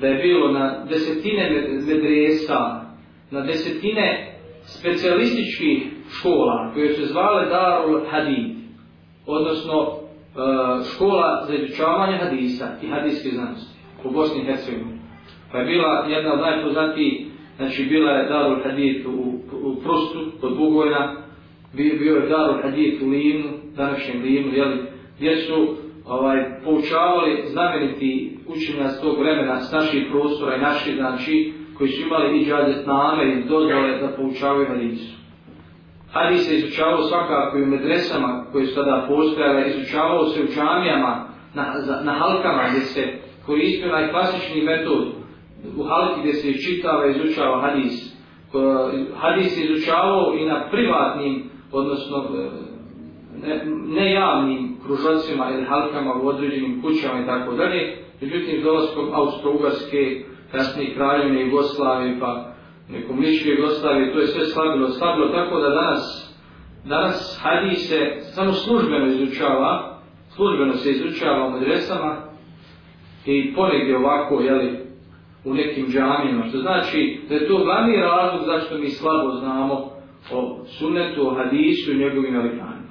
da 0.00 0.06
je 0.06 0.22
bilo 0.22 0.52
na 0.52 0.84
desetine 0.84 1.50
medresa, 1.86 2.80
na 3.30 3.40
desetine 3.40 4.34
specijalističkih 4.62 5.82
škola 6.10 6.70
koje 6.74 6.94
se 6.94 7.06
zvale 7.06 7.48
Darul 7.48 8.00
Hadid, 8.10 8.56
odnosno 9.26 9.74
e, 9.82 9.94
škola 10.94 11.44
za 11.46 11.54
izučavanje 11.54 12.18
hadisa 12.18 12.68
i 12.82 12.86
hadijske 12.86 13.28
znanosti 13.28 13.78
u 14.04 14.10
Bosni 14.10 14.42
i 14.42 14.44
Hercegovini. 14.44 15.00
Pa 15.52 15.58
je 15.58 15.64
bila 15.64 16.06
jedna 16.08 16.32
od 16.32 16.40
najpoznatijih, 16.40 17.26
znači 17.56 17.84
bila 17.84 18.10
je 18.10 18.28
Darul 18.28 18.62
Hadid 18.64 19.06
u, 19.06 19.10
u 19.52 19.80
Prustu, 19.82 20.32
kod 20.40 20.56
Bugojna, 20.56 21.29
bio, 21.72 21.98
bio 21.98 22.14
je 22.16 22.28
Darul 22.28 22.62
Hadith 22.62 23.02
u 23.02 23.08
Limnu, 23.08 23.50
današnjem 23.76 24.22
Limnu, 24.22 24.52
jeli, 24.54 24.78
gdje 25.16 25.36
su 25.36 25.76
ovaj, 26.06 26.60
poučavali 26.64 27.44
znameniti 27.46 28.38
učenja 28.46 28.88
tog 29.02 29.18
vremena 29.18 29.60
s 29.60 29.72
naših 29.72 30.06
prostora 30.10 30.56
i 30.56 30.60
naših, 30.60 30.94
znači, 30.96 31.52
koji 31.78 31.90
su 31.90 32.02
imali 32.02 32.38
i 32.38 32.44
džadet 32.44 32.86
name 32.86 33.32
i 33.32 33.44
dozvole 33.48 33.98
da 34.00 34.16
poučavaju 34.16 34.66
hadisu. 34.68 35.20
Hadis 36.12 36.48
se 36.48 36.56
izučavao 36.56 37.02
svakako 37.02 37.58
i 37.58 37.62
u 37.62 37.66
medresama 37.66 38.44
koje 38.52 38.66
su 38.66 38.74
tada 38.74 39.06
postojale, 39.08 39.68
izučavao 39.68 40.26
se 40.26 40.42
u 40.42 40.46
džamijama, 40.46 41.26
na, 41.54 41.72
za, 41.76 42.00
na 42.04 42.12
halkama 42.12 42.68
gdje 42.70 42.80
se 42.80 43.12
koristio 43.46 43.92
najklasični 43.92 44.62
metod 44.62 45.08
u 45.76 45.82
halki 45.82 46.20
gdje 46.20 46.32
se 46.32 46.52
čitava 46.52 47.06
i 47.06 47.10
izučava 47.10 47.60
hadis. 47.60 48.16
Hadis 49.16 49.54
se 49.54 49.64
izučavao 49.64 50.34
i 50.40 50.44
na 50.44 50.68
privatnim, 50.70 51.49
odnosno 51.72 52.28
ne, 53.42 53.64
ne 53.88 54.12
javnim 54.12 54.76
kružacima 54.86 55.50
ili 55.50 55.64
halkama 55.64 56.14
u 56.14 56.26
određenim 56.26 56.82
kućama 56.82 57.20
i 57.20 57.26
tako 57.26 57.52
dalje. 57.52 57.96
Međutim, 58.20 58.62
dolazkom 58.62 59.10
Austro-Ugarske, 59.12 60.24
kasnije 60.52 60.94
kraljevne 60.94 61.46
Jugoslavije, 61.46 62.20
pa 62.20 62.52
nekom 62.88 63.18
ličke 63.18 63.48
Jugoslavije, 63.48 64.12
to 64.12 64.18
je 64.18 64.26
sve 64.26 64.44
slabilo, 64.44 64.88
slabilo, 64.88 65.28
tako 65.28 65.60
da 65.60 65.68
danas, 65.68 66.34
danas 66.84 67.40
hadis 67.42 67.88
se 67.88 68.16
samo 68.20 68.52
službeno 68.52 69.06
izučava, 69.06 70.00
službeno 70.28 70.74
se 70.74 70.90
izučava 70.90 71.46
u 71.46 71.50
medresama 71.50 72.16
i 73.26 73.54
ponegdje 73.54 73.96
ovako, 73.96 74.40
jeli, 74.40 74.78
u 75.44 75.54
nekim 75.54 75.86
džamijama, 75.86 76.44
što 76.48 76.58
znači 76.58 77.20
da 77.28 77.34
je 77.34 77.48
to 77.48 77.64
glavni 77.64 77.96
razlog 77.96 78.46
zašto 78.46 78.78
mi 78.78 78.88
slabo 78.88 79.30
znamo 79.30 79.89
o 80.32 80.64
sunnetu, 80.78 81.28
o 81.28 81.34
hadisu 81.34 81.92
i 81.92 81.98
njegovim 81.98 82.34
velikanima. 82.34 82.90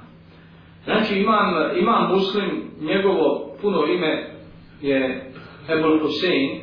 Znači 0.84 1.18
imam, 1.18 1.54
imam 1.78 2.12
muslim, 2.12 2.50
njegovo 2.80 3.56
puno 3.60 3.86
ime 3.86 4.30
je 4.82 5.30
Ebol 5.68 5.98
Hussein, 5.98 6.60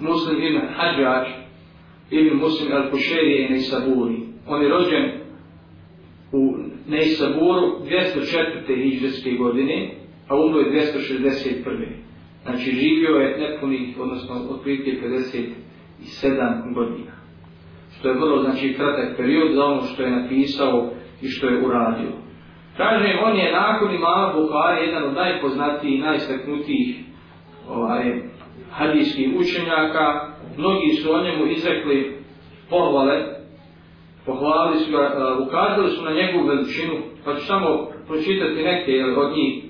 muslim 0.00 0.42
ime 0.42 0.68
Hadžač, 0.76 1.28
ili 2.10 2.34
Muslim 2.34 2.72
Al-Kušerije 2.72 3.46
i 3.46 3.50
Neisaburi. 3.50 4.16
On 4.46 4.62
je 4.62 4.68
rođen 4.68 5.10
u 6.32 6.56
Neisaburu 6.88 7.78
204. 7.84 8.82
hiđarske 8.82 9.30
godine, 9.30 9.94
a 10.28 10.36
umro 10.36 10.60
je 10.60 10.72
261. 10.72 11.86
Znači 12.42 12.70
živio 12.70 13.16
je 13.16 13.38
nepunih, 13.38 14.00
odnosno 14.00 14.34
otprilike 14.50 14.90
57 16.02 16.74
godina. 16.74 17.12
Što 18.00 18.08
je 18.08 18.14
vrlo 18.14 18.42
znači, 18.42 18.74
kratak 18.74 19.16
period 19.16 19.52
za 19.52 19.64
ono 19.64 19.82
što 19.82 20.02
je 20.02 20.10
napisao 20.10 20.90
i 21.22 21.28
što 21.28 21.46
je 21.46 21.66
uradio. 21.66 22.10
Kaže, 22.76 23.18
on 23.24 23.36
je 23.36 23.52
nakon 23.52 23.94
imama 23.94 24.32
Bukhari 24.34 24.86
jedan 24.86 25.04
od 25.04 25.14
najpoznatijih 25.14 25.98
i 25.98 26.02
najstaknutijih 26.02 26.96
ovaj, 27.68 28.22
hadijskih 28.70 29.28
učenjaka, 29.36 30.28
mnogi 30.56 30.90
su 31.02 31.12
o 31.12 31.22
njemu 31.22 31.46
izrekli 31.46 32.16
pohvale, 32.70 33.24
pohvalili 34.26 34.78
su 34.78 34.90
ga, 34.90 34.98
uh, 34.98 35.46
ukazali 35.46 35.90
su 35.90 36.04
na 36.04 36.10
njegovu 36.12 36.46
veličinu, 36.46 36.94
pa 37.24 37.34
ću 37.34 37.46
samo 37.46 37.88
pročitati 38.06 38.62
neke 38.62 38.92
jel, 38.92 39.20
od 39.20 39.36
njih. 39.36 39.64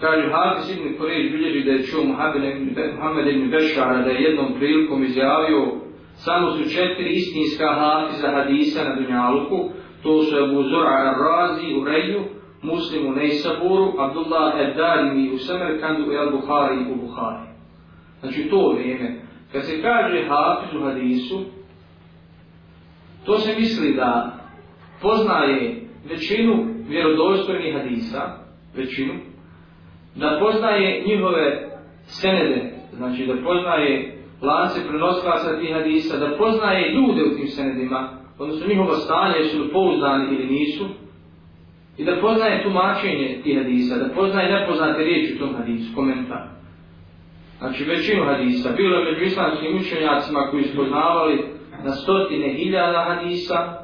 Kaže, 0.00 0.30
Hafiz 0.32 0.70
ibn 0.70 0.98
Korej 0.98 1.30
bilježi 1.30 1.64
da 1.64 1.70
je 1.70 1.86
čuo 1.86 2.04
Muhammed 2.04 3.26
ibn 3.26 3.50
Bešara 3.50 4.02
da 4.02 4.10
je 4.10 4.22
jednom 4.22 4.54
prilikom 4.58 5.04
izjavio 5.04 5.80
samo 6.14 6.50
su 6.50 6.64
četiri 6.64 7.12
istinska 7.12 7.74
Hafiza 7.74 8.30
hadisa 8.30 8.84
na 8.84 8.94
Dunjaluku, 8.94 9.70
to 10.02 10.22
su 10.22 10.36
Abu 10.36 10.62
Zura 10.62 10.90
al-Razi 10.90 11.80
u 11.80 11.84
Reju, 11.84 12.20
Muslim 12.62 13.06
u 13.06 13.12
Nejsaburu, 13.12 13.94
Abdullah 13.98 14.54
al-Darimi 14.54 15.34
u 15.34 15.38
Samarkandu 15.38 16.12
i 16.12 16.16
Al-Bukhari 16.16 16.92
u 16.92 17.06
Bukhari. 17.06 17.48
Znači 18.20 18.48
to 18.50 18.72
vrijeme. 18.72 19.20
Kad 19.52 19.64
se 19.64 19.82
kaže 19.82 20.24
Hafiz 20.28 20.80
u 20.80 20.84
hadisu, 20.84 21.40
to 23.26 23.38
se 23.38 23.54
misli 23.58 23.94
da 23.94 24.38
poznaje 25.02 25.82
većinu 26.08 26.66
vjerodostojnih 26.88 27.74
hadisa, 27.76 28.22
većinu, 28.76 29.29
da 30.14 30.38
poznaje 30.40 31.04
njihove 31.06 31.70
senede, 32.06 32.72
znači 32.92 33.26
da 33.26 33.34
poznaje 33.44 34.16
lance 34.42 34.80
prenoslaca 34.88 35.60
tih 35.60 35.72
hadisa, 35.72 36.16
da 36.16 36.36
poznaje 36.38 36.92
ljude 36.92 37.22
u 37.22 37.36
tim 37.36 37.46
senedima, 37.46 38.08
odnosno 38.38 38.66
njihovo 38.66 38.94
stanje, 38.94 39.38
jesu 39.38 39.62
li 39.62 39.72
pouzdani 39.72 40.34
ili 40.34 40.46
nisu, 40.46 40.84
i 41.98 42.04
da 42.04 42.20
poznaje 42.20 42.62
tumačenje 42.62 43.40
tih 43.42 43.58
hadisa, 43.58 43.98
da 43.98 44.14
poznaje 44.14 44.52
nepoznate 44.52 45.04
riječi 45.04 45.34
u 45.34 45.38
tom 45.38 45.56
hadisu, 45.56 45.94
komentar. 45.94 46.42
Znači 47.58 47.84
većinu 47.84 48.24
hadisa, 48.24 48.72
bilo 48.76 48.96
je 48.96 49.12
među 49.12 49.24
islamskim 49.24 49.76
učenjacima 49.76 50.48
koji 50.50 50.64
su 50.64 50.76
poznavali 50.76 51.44
na 51.84 51.92
stotine 51.92 52.48
hiljada 52.48 53.04
hadisa, 53.08 53.80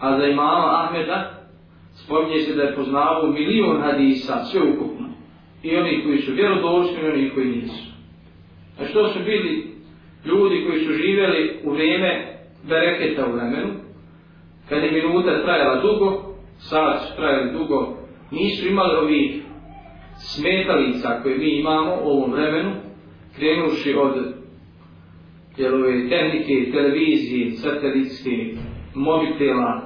a 0.00 0.18
za 0.18 0.26
imama 0.26 0.84
Ahmeda 0.84 1.33
spominje 2.04 2.38
se 2.38 2.54
da 2.54 2.62
je 2.62 2.76
poznavao 2.76 3.32
milion 3.32 3.80
hadisa, 3.80 4.44
sve 4.44 4.60
ukupno. 4.62 5.06
I 5.62 5.76
oni 5.76 6.02
koji 6.04 6.18
su 6.18 6.32
vjerodošli, 6.32 6.96
i 7.02 7.06
oni 7.06 7.30
koji 7.34 7.46
nisu. 7.46 7.92
A 8.80 8.84
što 8.84 9.08
su 9.08 9.18
bili 9.24 9.74
ljudi 10.24 10.64
koji 10.66 10.84
su 10.84 10.92
živjeli 10.92 11.60
u 11.64 11.70
vrijeme 11.70 12.38
bereketa 12.68 13.26
u 13.26 13.32
vremenu, 13.32 13.70
kad 14.68 14.82
je 14.82 14.92
minuta 14.92 15.42
trajala 15.42 15.82
dugo, 15.82 16.34
sad 16.58 17.00
su 17.00 17.16
trajali 17.16 17.52
dugo, 17.52 17.96
nisu 18.30 18.68
imali 18.68 18.96
ovih 18.96 19.42
smetalica 20.16 21.20
koje 21.22 21.38
mi 21.38 21.58
imamo 21.60 21.94
u 22.02 22.08
ovom 22.08 22.32
vremenu, 22.32 22.70
krenuši 23.36 23.94
od 23.94 24.34
ove 25.74 26.08
tehnike, 26.08 26.70
televizije, 26.72 27.50
satelitske, 27.50 28.30
mobitela, 28.94 29.83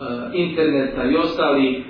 Eh, 0.00 0.30
interneta 0.32 1.04
i 1.04 1.16
ostali 1.16 1.84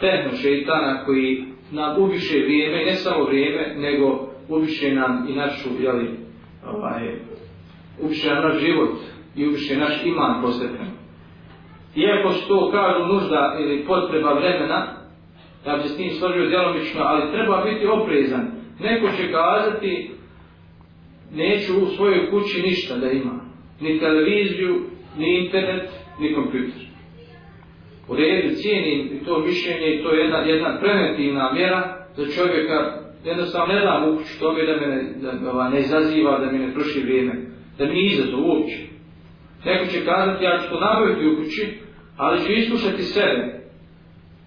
tehnošeitana 0.00 1.04
koji 1.04 1.44
nam 1.70 2.02
ubiše 2.02 2.38
vrijeme, 2.38 2.84
ne 2.84 2.94
samo 2.94 3.24
vrijeme, 3.24 3.74
nego 3.76 4.28
ubiše 4.48 4.94
nam 4.94 5.26
i 5.28 5.32
našu, 5.34 5.68
jeli, 5.80 6.10
ovaj, 6.66 7.14
ubiše 8.00 8.34
nam 8.34 8.44
naš 8.44 8.58
život, 8.60 8.98
i 9.36 9.46
ubiše 9.46 9.76
naš 9.76 10.04
iman 10.04 10.42
posvetan. 10.42 10.86
Iako 11.96 12.30
što 12.30 12.48
to 12.48 12.70
kažu 12.70 13.06
nužda 13.06 13.56
ili 13.60 13.84
potreba 13.86 14.32
vremena, 14.32 14.86
ja 15.66 15.76
bi 15.76 15.82
se 15.82 15.88
s 15.88 15.96
tim 15.96 16.10
složio 16.10 16.48
djelomično, 16.48 17.02
ali 17.04 17.32
treba 17.32 17.64
biti 17.64 17.86
oprezan. 17.86 18.50
Neko 18.80 19.06
će 19.16 19.32
kazati, 19.32 20.10
neću 21.34 21.72
u 21.82 21.86
svojoj 21.86 22.30
kući 22.30 22.62
ništa 22.62 22.96
da 22.96 23.10
ima. 23.10 23.40
Ni 23.80 23.98
televiziju, 23.98 24.82
ni 25.18 25.44
internet, 25.44 26.05
ni 26.20 26.34
kompjuter. 26.34 26.82
U 28.08 28.16
redu 28.16 28.54
cijenim 28.54 29.20
to 29.24 29.38
mišljenje 29.38 29.94
i 29.94 30.02
to 30.02 30.12
je 30.12 30.22
jedna, 30.22 30.38
jedna 30.38 30.78
preventivna 30.80 31.52
mjera 31.52 32.06
za 32.16 32.24
čovjeka, 32.26 33.06
jednostavno 33.24 33.74
ne 33.74 33.80
dam 33.80 34.08
u 34.08 34.18
tome 34.40 34.66
da 34.66 34.76
me 34.80 34.86
ne, 34.86 35.12
da, 35.22 35.50
ova, 35.50 35.68
ne 35.68 35.80
izaziva, 35.80 36.38
da 36.38 36.52
mi 36.52 36.58
ne 36.58 36.74
prši 36.74 37.00
vrijeme, 37.00 37.34
da 37.78 37.86
mi 37.86 38.06
izazov 38.06 38.40
uopće. 38.48 38.78
Neko 39.64 39.86
će 39.86 40.04
kazati, 40.04 40.44
ja 40.44 40.58
ću 40.58 40.70
to 40.70 40.80
nabaviti 40.80 41.26
u 41.26 41.36
kući, 41.36 41.78
ali 42.16 42.40
ću 42.40 42.52
iskušati 42.52 43.02
sebe, 43.02 43.60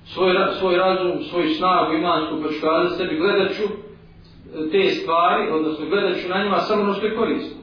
svoj, 0.05 0.33
svoj 0.59 0.77
razum, 0.77 1.23
svoj 1.23 1.47
snagu 1.47 1.93
imansku, 1.93 2.35
pa 2.43 2.47
ću 2.49 2.61
kazati 2.61 2.95
sebi, 2.95 3.17
gledat 3.17 3.51
ću 3.51 3.63
e, 3.63 4.69
te 4.71 4.89
stvari, 4.89 5.51
odnosno 5.51 5.85
gledat 5.85 6.17
ću 6.21 6.29
na 6.29 6.43
njima 6.43 6.57
samo 6.57 6.83
ono 6.83 6.93
što 6.93 7.05
je 7.05 7.15
korisno. 7.15 7.58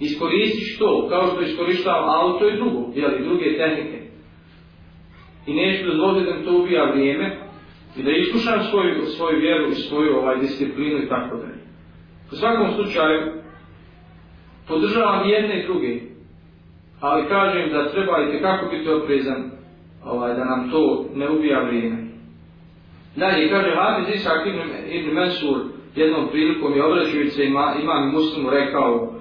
Iskoristiš 0.00 0.78
to, 0.78 1.08
kao 1.08 1.26
što 1.26 1.42
iskorištavam 1.42 2.08
auto 2.20 2.48
i 2.48 2.56
drugo, 2.56 2.92
jeli, 2.94 3.24
druge 3.24 3.56
tehnike. 3.56 3.98
I 5.46 5.54
neću 5.54 5.86
dozvoliti 5.86 6.30
da 6.30 6.36
mi 6.36 6.44
to 6.44 6.58
ubija 6.58 6.90
vrijeme 6.90 7.36
i 7.96 8.02
da 8.02 8.10
iskušam 8.10 8.60
svoju, 8.70 9.06
svoju 9.06 9.38
vjeru 9.40 9.70
i 9.70 9.74
svoju 9.74 10.16
ovaj, 10.16 10.36
disciplinu 10.40 10.98
i 10.98 11.08
tako 11.08 11.36
dalje. 11.36 11.60
U 12.32 12.36
svakom 12.36 12.74
slučaju, 12.74 13.32
podržavam 14.68 15.28
jedne 15.28 15.60
i 15.60 15.66
druge, 15.66 16.00
ali 17.00 17.28
kažem 17.28 17.72
da 17.72 17.90
treba 17.90 18.16
i 18.22 18.42
kako 18.42 18.70
biti 18.70 18.90
oprezan 18.90 19.50
ovaj, 20.04 20.34
da 20.34 20.44
nam 20.44 20.70
to 20.70 21.06
ne 21.14 21.30
ubija 21.30 21.62
vrijeme. 21.62 21.96
Dalje, 23.16 23.50
kaže 23.50 23.70
Hafiz 23.74 24.14
Isak 24.14 24.46
ibn, 24.46 24.60
ibn 24.90 25.14
Mensur 25.14 25.60
jednom 25.96 26.28
prilikom 26.30 26.74
je 26.74 26.84
obraćujući 26.84 27.30
se 27.30 27.44
ima, 27.44 27.74
imam 27.82 28.10
muslimu 28.10 28.50
rekao 28.50 29.19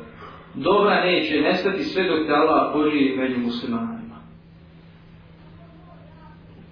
dobra 0.55 1.05
neće 1.05 1.41
nestati 1.41 1.83
sve 1.83 2.03
dok 2.03 2.27
te 2.27 2.33
Allah 2.33 2.71
poživi 2.73 3.17
među 3.17 3.39
muslimanima. 3.39 4.15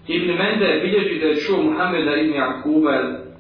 Ibn 0.08 0.28
Mende 0.28 0.82
bilježi 0.84 1.20
da 1.20 1.26
je 1.26 1.36
čuo 1.36 1.64
Muhammeda 1.64 2.16
ibn 2.16 2.34
Jakuba 2.34 2.92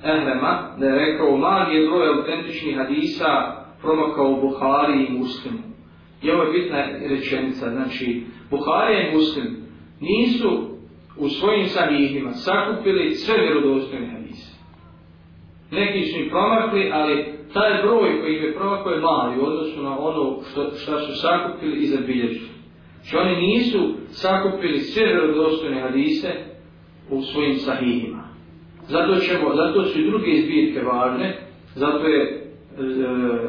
Ehrema, 0.03 0.75
da 0.79 0.85
je 0.85 1.05
rekao, 1.05 1.37
mali 1.37 1.75
je 1.75 1.87
broj 1.87 2.07
autentičnih 2.07 2.77
hadisa 2.77 3.55
promakao 3.81 4.31
u 4.31 4.41
Buhari 4.41 5.05
i 5.05 5.17
Muslimu. 5.17 5.59
I 6.21 6.31
ovo 6.31 6.43
je 6.43 6.59
bitna 6.59 6.85
rečenica, 7.09 7.69
znači, 7.69 8.23
Buhari 8.49 9.07
i 9.07 9.15
Muslim 9.15 9.57
nisu 9.99 10.77
u 11.17 11.29
svojim 11.29 11.65
sahihima 11.65 12.31
sakupili 12.31 13.15
sve 13.15 13.41
vjerodostojne. 13.41 14.16
Neki 15.71 16.05
su 16.05 16.19
im 16.19 16.29
promakli, 16.29 16.91
ali 16.93 17.25
taj 17.53 17.81
broj 17.83 18.21
koji 18.21 18.35
im 18.35 18.43
je 18.43 18.55
promakao 18.55 18.91
je 18.91 19.01
mali 19.01 19.39
u 19.39 19.45
odnosu 19.45 19.81
na 19.83 19.99
ono 19.99 20.37
što, 20.51 20.71
što 20.71 20.99
su 20.99 21.21
sakupili 21.21 21.77
i 21.77 21.87
zabilježili. 21.87 22.49
Znači 22.93 23.17
oni 23.17 23.47
nisu 23.47 23.77
sakupili 24.09 24.79
sve 24.79 25.05
vjerodostojne 25.05 25.81
hadise 25.81 26.31
u 27.09 27.21
svojim 27.21 27.55
sahihima. 27.55 28.27
Zato, 28.87 29.15
ćemo, 29.15 29.55
zato 29.55 29.83
su 29.83 29.99
i 29.99 30.09
druge 30.09 30.27
izbirke 30.31 30.81
važne, 30.85 31.37
zato 31.75 32.07
je 32.07 32.21
e, 32.23 32.35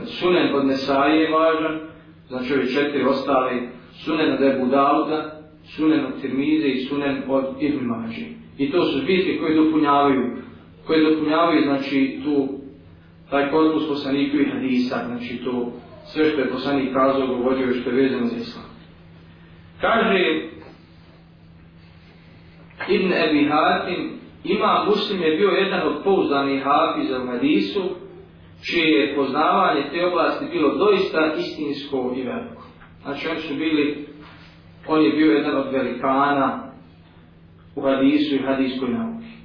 sunen 0.05 0.55
od 0.55 0.67
Nesaje 0.67 1.31
važan, 1.31 1.81
znači 2.29 2.55
ove 2.55 2.67
četiri 2.67 3.05
ostale 3.05 3.53
sunen 3.93 4.33
od 4.33 4.43
Ebu 4.43 4.67
Dauda, 4.67 5.43
sunen 5.77 6.07
od 6.07 6.21
Tirmize 6.21 6.69
i 6.69 6.85
sunen 6.85 7.23
od 7.29 7.45
Ibn 7.61 7.87
Mađi. 7.87 8.27
I 8.59 8.71
to 8.71 8.85
su 8.85 8.99
zbirke 8.99 9.39
koje 9.41 9.55
dopunjavaju, 9.55 10.37
koje 10.89 11.11
dopunjavaju, 11.11 11.63
znači, 11.63 12.21
tu, 12.25 12.49
taj 13.31 13.51
korpus 13.51 13.89
poslaniku 13.89 14.37
i 14.37 14.51
hadisa, 14.51 15.05
znači, 15.07 15.41
to 15.45 15.73
sve 16.05 16.31
što 16.31 16.41
je 16.41 16.51
poslanik 16.51 16.93
kazao, 16.95 17.27
govorio 17.27 17.75
što 17.75 17.91
je 17.91 17.97
vezano 17.97 18.27
za 18.27 18.37
islam. 18.37 18.65
Kaže 19.81 20.49
Ibn 22.89 23.13
Ebi 23.13 23.49
Hatim, 23.51 24.11
ima 24.45 24.85
muslim 24.89 25.23
je 25.23 25.37
bio 25.37 25.49
jedan 25.49 25.89
od 25.89 26.05
pouzdanih 26.05 26.63
hafiza 26.65 27.23
u 27.23 27.27
hadisu, 27.27 27.83
čije 28.63 29.01
je 29.01 29.17
poznavanje 29.17 29.83
te 29.93 30.07
oblasti 30.07 30.45
bilo 30.53 30.75
doista 30.77 31.35
istinsko 31.39 32.15
i 32.17 32.23
veliko. 32.23 32.63
Znači 33.03 33.29
oni 33.29 33.41
su 33.41 33.55
bili 33.55 34.09
on 34.89 35.03
je 35.03 35.13
bio 35.13 35.33
jedan 35.33 35.57
od 35.57 35.73
velikana 35.73 36.73
u 37.77 37.83
hadisu 37.83 38.35
i 38.35 38.39
hadiskoj 38.39 38.89
nauki. 38.89 39.38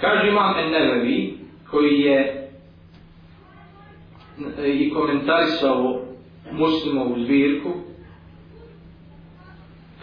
Kaže 0.00 0.28
imam 0.28 0.58
Ennevevi, 0.58 1.38
koji 1.70 2.00
je 2.00 2.48
e, 4.58 4.68
i 4.72 4.90
komentarisao 4.94 6.00
muslimovu 6.52 7.14
zbirku, 7.24 7.70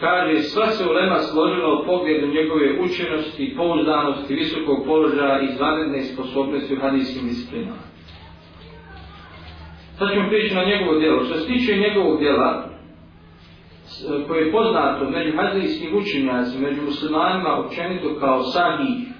kaže 0.00 0.42
sva 0.42 0.66
se 0.66 0.84
ulema 0.90 1.18
složila 1.18 1.80
u 1.80 1.84
pogledu 1.86 2.26
njegove 2.26 2.80
učenosti, 2.80 3.54
pouzdanosti, 3.56 4.34
visokog 4.34 4.86
položaja 4.86 5.40
i 5.40 5.52
zvanedne 5.56 6.02
sposobnosti 6.02 6.74
u 6.74 6.80
hadijskim 6.80 7.28
disciplinama. 7.28 7.86
Sad 9.98 10.08
ćemo 10.12 10.28
prijeći 10.28 10.54
na 10.54 10.64
njegovo 10.64 10.98
djelo. 10.98 11.24
Što 11.24 11.34
se 11.34 11.46
tiče 11.46 11.76
njegovog 11.76 12.18
djela, 12.18 12.64
e, 12.64 14.26
koje 14.28 14.44
je 14.44 14.52
poznato 14.52 15.10
među 15.10 15.36
hadijskim 15.36 15.96
učenjacima, 15.96 16.68
među 16.68 16.82
muslimanima 16.82 17.56
općenito 17.56 18.20
kao 18.20 18.42
sahih. 18.42 19.15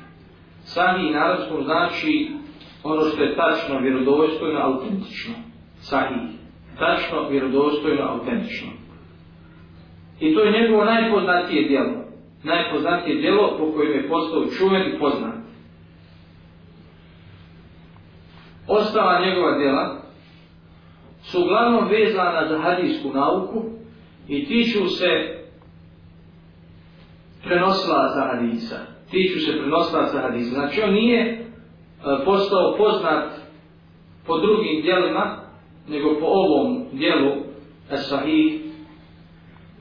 Sahih 0.66 1.12
na 1.12 1.18
arabskom 1.18 1.64
znači 1.64 2.30
ono 2.82 3.02
što 3.02 3.22
je 3.22 3.36
tačno, 3.36 3.78
vjerodostojno, 3.78 4.60
autentično. 4.60 5.34
Sahih. 5.78 6.30
Tačno, 6.78 7.28
vjerodostojno, 7.28 8.02
autentično. 8.02 8.68
I 10.20 10.34
to 10.34 10.40
je 10.40 10.60
njegovo 10.60 10.84
najpoznatije 10.84 11.68
djelo. 11.68 12.04
Najpoznatije 12.42 13.20
djelo 13.20 13.56
po 13.58 13.72
kojem 13.72 13.92
je 13.92 14.08
postao 14.08 14.46
čuven 14.58 14.82
i 14.82 14.98
poznat. 14.98 15.34
Ostala 18.68 19.26
njegova 19.26 19.58
djela 19.58 19.96
su 21.22 21.42
uglavnom 21.42 21.88
vezana 21.88 22.48
za 22.48 22.58
hadijsku 22.58 23.08
nauku, 23.14 23.64
i 24.28 24.46
tiču 24.46 24.88
se 24.88 25.38
prenosila 27.44 28.08
za 28.14 28.22
hadisa 28.32 28.95
tiču 29.10 29.40
se 29.40 29.58
prenoslaca 29.58 30.20
hadisa. 30.20 30.54
Znači 30.54 30.82
on 30.82 30.92
nije 30.94 31.20
e, 31.20 31.44
postao 32.24 32.74
poznat 32.78 33.24
po 34.26 34.38
drugim 34.38 34.82
dijelima, 34.82 35.36
nego 35.88 36.14
po 36.20 36.26
ovom 36.26 36.84
dijelu, 36.92 37.32
sahih, 38.08 38.60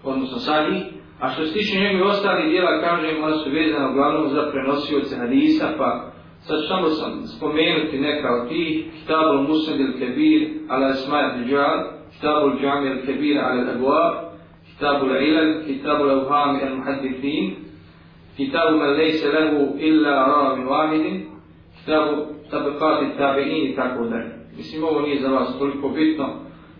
odnosno 0.03 0.37
sahih, 0.39 0.83
A 1.19 1.29
što 1.29 1.45
se 1.45 1.53
tiče 1.53 1.79
njegove 1.79 2.09
ostalih 2.09 2.49
dijela, 2.49 2.81
kažem, 2.81 3.23
ona 3.23 3.37
su 3.37 3.49
vezana 3.49 3.89
uglavnom 3.89 4.29
za 4.29 4.51
prenosioce 4.51 5.15
hadisa, 5.15 5.73
pa 5.77 6.11
sad 6.39 6.57
samo 6.67 6.89
sam 6.89 7.27
spomenuti 7.27 7.99
neka 7.99 8.27
od 8.33 8.49
tih, 8.49 8.85
Kitabul 8.93 9.41
Musad 9.41 9.79
il 9.79 9.99
Kebir, 9.99 10.49
ala 10.69 10.89
Esmaja 10.89 11.37
Dijal, 11.37 11.91
Kitabul 12.13 12.59
Džami 12.61 12.87
il 12.89 13.05
Kebir, 13.05 13.37
ala 13.39 13.63
Dagoab, 13.63 14.15
Kitabul 14.69 15.09
Ilal, 15.09 15.63
Kitabul 15.65 16.11
Uham 16.11 16.59
il 16.63 16.75
Muhaddithin, 16.75 17.55
كتاب 18.38 18.72
من 18.72 18.92
ليس 18.92 19.24
له 19.24 19.74
إلا 19.74 20.10
راو 20.10 20.70
واحد 20.70 21.04
كتاب 21.82 22.26
طبقات 22.52 23.02
التابعين 23.02 23.76
tako 23.76 24.04
dalje. 24.04 24.30
Mislim, 24.56 24.84
ovo 24.84 25.00
nije 25.00 25.20
za 25.20 25.28
vas 25.28 25.58
toliko 25.58 25.88
bitno. 25.88 26.28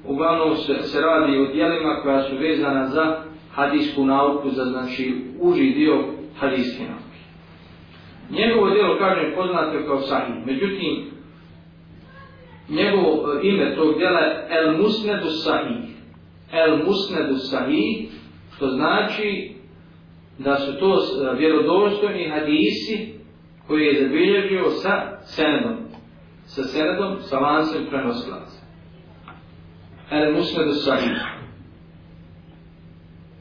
Uglavnom 0.05 0.57
se, 0.57 0.75
se 0.83 1.01
radi 1.01 1.39
o 1.39 1.47
dijelima 1.47 2.01
koja 2.03 2.23
su 2.23 2.37
vezana 2.37 2.87
za 2.87 3.23
hadijsku 3.53 4.05
nauku, 4.05 4.51
za 4.51 4.65
znači 4.65 5.15
uži 5.41 5.71
dio 5.71 6.05
hadijske 6.39 6.83
nauke. 6.83 7.21
Njegovo 8.31 8.71
dijelo, 8.71 8.99
kažem, 8.99 9.33
poznato 9.37 9.79
kao 9.87 10.01
sahih. 10.01 10.47
Međutim, 10.47 11.05
njegovo 12.69 13.41
ime 13.43 13.77
tog 13.77 13.99
dijela 13.99 14.21
je 14.21 14.47
El 14.51 14.77
Musnedu 14.83 15.31
Sahih 15.45 15.91
el 16.53 16.85
musnedu 16.87 17.37
sahih, 17.39 18.09
što 18.57 18.69
znači 18.69 19.54
da 20.38 20.56
su 20.56 20.80
to 20.80 20.96
e, 20.96 21.36
vjerodostojni 21.38 22.30
hadisi 22.30 23.14
koji 23.68 23.86
je 23.86 24.02
zabilježio 24.02 24.70
sa 24.70 25.18
senedom. 25.24 25.76
Sa 26.46 26.64
senedom, 26.64 27.16
sa 27.20 27.40
lancem 27.40 27.86
prenoslaca. 27.90 28.66
El 30.12 30.34
musnedu 30.34 30.72
sahih. 30.72 31.18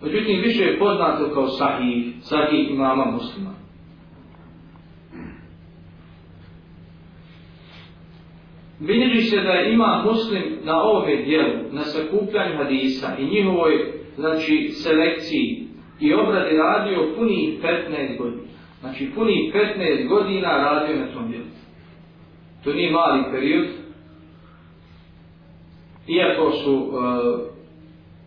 Međutim, 0.03 0.41
više 0.43 0.63
je 0.65 0.79
poznato 0.79 1.35
kao 1.35 1.49
sahih, 1.49 2.15
sahih 2.21 2.71
imama 2.71 3.05
muslima. 3.05 3.55
Bilježi 8.79 9.21
se 9.21 9.37
da 9.37 9.53
ima 9.53 10.05
muslim 10.07 10.59
na 10.63 10.83
ove 10.83 11.17
dijelu, 11.17 11.73
na 11.73 11.83
sakupljanju 11.83 12.57
hadisa 12.57 13.17
i 13.19 13.25
njihovoj 13.25 13.93
znači, 14.17 14.69
selekciji 14.73 15.64
i 16.01 16.15
obrade 16.15 16.57
radio 16.57 17.15
puni 17.17 17.59
15 17.63 18.19
godina. 18.19 18.43
Znači 18.81 19.11
puni 19.15 19.53
15 19.79 20.09
godina 20.09 20.49
radio 20.49 20.97
na 20.97 21.13
tom 21.13 21.31
dijelu. 21.31 21.47
To 22.65 22.73
nije 22.73 22.93
mali 22.93 23.25
period. 23.33 23.67
Iako 26.09 26.51
su 26.51 26.75
uh, 26.75 26.95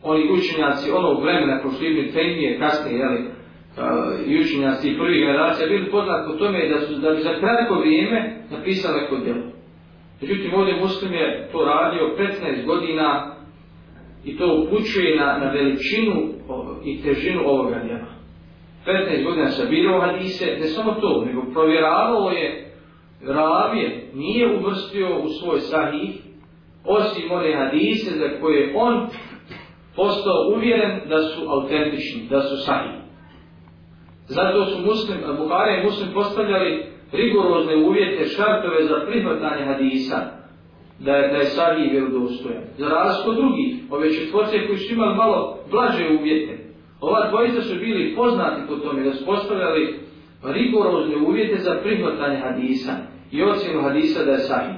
oni 0.03 0.31
učenjaci 0.31 0.91
onog 0.91 1.23
vremena 1.23 1.61
ko 1.61 1.71
što 1.71 1.85
Ibn 1.85 2.11
Taymiye 2.13 2.59
kasnije, 2.59 2.99
jeli, 2.99 3.19
uh, 3.19 3.29
e, 3.77 4.31
i 4.31 4.39
učenjaci 4.39 4.97
prvih 4.97 5.25
generacija 5.25 5.67
bili 5.67 5.91
poznat 5.91 6.27
po 6.27 6.33
tome 6.33 6.69
da 6.69 6.79
su 6.79 6.93
da 6.93 7.11
bi 7.11 7.21
za 7.21 7.39
kratko 7.39 7.79
vrijeme 7.79 8.37
napisali 8.51 9.01
neko 9.01 9.17
djelo. 9.17 9.43
Međutim, 10.21 10.53
ovdje 10.53 10.75
muslim 10.75 11.13
je 11.13 11.49
to 11.51 11.65
radio 11.65 12.15
15 12.17 12.65
godina 12.65 13.36
i 14.25 14.37
to 14.37 14.63
upućuje 14.63 15.17
na, 15.19 15.37
na 15.37 15.51
veličinu 15.51 16.21
i 16.85 17.01
težinu 17.01 17.41
ovoga 17.45 17.79
djela. 17.83 18.17
15 18.85 19.23
godina 19.23 19.47
sabirao 19.47 20.01
hadise, 20.01 20.45
ne 20.59 20.67
samo 20.67 20.91
to, 20.91 21.25
nego 21.25 21.41
provjeravao 21.53 22.29
je 22.29 22.73
ravije, 23.25 24.11
nije 24.13 24.57
uvrstio 24.57 25.19
u 25.19 25.29
svoj 25.29 25.59
sahih, 25.59 26.09
osim 26.85 27.31
one 27.31 27.55
hadise 27.55 28.11
za 28.11 28.39
koje 28.41 28.73
on 28.75 29.07
postao 29.95 30.53
uvjeren 30.55 31.09
da 31.09 31.21
su 31.21 31.41
autentični, 31.49 32.27
da 32.29 32.41
su 32.41 32.65
sahih. 32.65 32.97
Zato 34.27 34.65
su 34.65 34.85
muslim, 34.85 35.17
Buhari 35.37 35.81
i 35.81 35.83
muslim 35.83 36.13
postavljali 36.13 36.85
rigorozne 37.11 37.75
uvjete, 37.75 38.25
šartove 38.25 38.83
za 38.83 39.05
prihvatanje 39.07 39.65
hadisa, 39.65 40.36
da 40.99 41.11
je, 41.11 41.31
da 41.31 41.37
je 41.37 41.45
stariji 41.45 41.89
vjerodostojan. 41.89 42.63
Za 42.77 42.87
razliku 42.87 43.33
drugih, 43.41 43.75
ove 43.91 44.13
četvorce 44.13 44.67
koji 44.67 44.77
su 44.77 44.93
imali 44.93 45.15
malo 45.15 45.57
blaže 45.71 46.09
uvjete, 46.19 46.57
ova 47.01 47.29
dvojica 47.29 47.61
su 47.61 47.75
bili 47.79 48.15
poznati 48.15 48.61
po 48.67 48.75
tome 48.75 49.03
da 49.03 49.13
su 49.13 49.25
postavljali 49.25 49.99
rigorozne 50.43 51.17
uvjete 51.17 51.57
za 51.57 51.79
prihvatanje 51.83 52.37
hadisa 52.37 52.91
i 53.31 53.43
ocjenu 53.43 53.81
hadisa 53.81 54.23
da 54.23 54.31
je 54.31 54.37
sahih. 54.37 54.75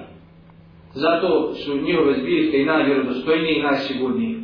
zato 0.93 1.53
su 1.53 1.77
njihove 1.77 2.13
zbirke 2.13 2.62
i 2.62 2.65
najvjerodostojnije 2.65 3.60
i 3.60 3.63
najsigurnije. 3.63 4.39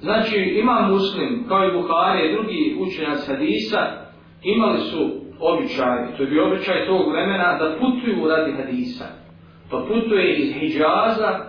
Znači, 0.00 0.36
ima 0.36 0.88
muslim, 0.90 1.44
kao 1.48 1.64
i 1.64 1.72
Buhari 1.72 2.28
i 2.28 2.32
drugi 2.32 2.76
učenjac 2.80 3.26
hadisa, 3.26 3.78
imali 4.42 4.78
su 4.78 5.10
običaj, 5.40 6.16
to 6.16 6.22
je 6.22 6.30
bio 6.30 6.46
običaj 6.46 6.86
tog 6.86 7.12
vremena, 7.12 7.58
da 7.58 7.76
putuju 7.80 8.28
radi 8.28 8.52
hadisa. 8.52 9.04
Pa 9.70 9.84
putuje 9.88 10.38
iz 10.38 10.54
Hidžaza, 10.54 11.40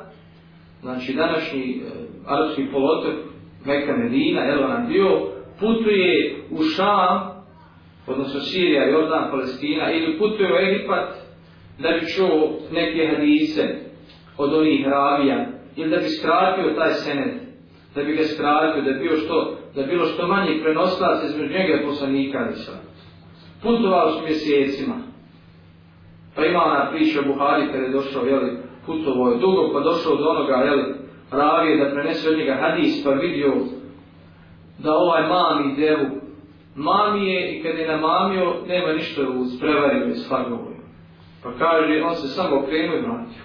znači 0.81 1.13
današnji 1.13 1.61
e, 1.61 1.89
arapski 2.27 2.65
polotok, 2.71 3.15
Meka 3.65 3.97
Medina, 3.97 4.45
Elvan 4.45 4.87
bio, 4.87 5.07
putuje 5.59 6.35
u 6.49 6.63
Šam, 6.63 7.43
odnosno 8.07 8.39
Sirija, 8.39 8.89
Jordan, 8.89 9.31
Palestina, 9.31 9.91
ili 9.91 10.17
putuje 10.17 10.53
u 10.53 10.57
Egipat, 10.57 11.09
da 11.79 11.89
bi 11.89 12.07
čuo 12.15 12.59
neke 12.71 13.07
hadise 13.07 13.75
od 14.37 14.53
onih 14.53 14.87
ravija, 14.87 15.47
ili 15.75 15.89
da 15.89 15.97
bi 15.97 16.09
skratio 16.09 16.73
taj 16.75 16.93
senet, 16.93 17.41
da 17.95 18.03
bi 18.03 18.13
ga 18.13 18.23
skratio, 18.23 18.81
da 18.81 18.91
bi 18.91 18.99
bilo 18.99 19.17
što, 19.17 19.57
da 19.75 19.83
bilo 19.83 20.05
što 20.05 20.27
manje 20.27 20.59
prenoslaca 20.63 21.25
između 21.25 21.53
njega 21.53 21.73
i 21.73 21.85
poslanika 21.85 22.49
Isra. 22.53 22.75
Su 23.61 24.23
mjesecima. 24.23 25.10
Pa 26.35 26.45
ima 26.45 26.63
ona 26.63 26.89
priča 26.91 27.19
o 27.19 27.33
Buhari 27.33 27.71
kada 27.71 27.83
je 27.83 27.91
došao, 27.91 28.25
jeli, 28.25 28.57
putovo 28.85 29.29
je 29.29 29.39
dugo, 29.39 29.73
pa 29.73 29.79
došao 29.79 30.15
do 30.15 30.29
onoga, 30.29 30.53
jeli, 30.53 30.95
ravije 31.31 31.77
da 31.77 31.91
prenese 31.93 32.29
od 32.29 32.37
njega 32.37 32.57
hadis, 32.61 33.03
pa 33.03 33.11
vidio 33.11 33.53
da 34.77 34.95
ovaj 34.95 35.27
mami 35.27 35.75
devu 35.75 36.21
mami 36.75 37.27
je 37.27 37.57
i 37.57 37.63
kad 37.63 37.77
je 37.77 37.87
namamio, 37.87 38.53
nema 38.67 38.93
ništa 38.93 39.21
u 39.21 39.45
sprevario 39.45 40.07
i 40.07 40.15
svagovoj. 40.15 40.73
Pa 41.43 41.51
kaže, 41.51 42.03
on 42.03 42.15
se 42.15 42.27
samo 42.27 42.59
okrenuo 42.59 42.97
i 42.97 43.01
vratio. 43.01 43.43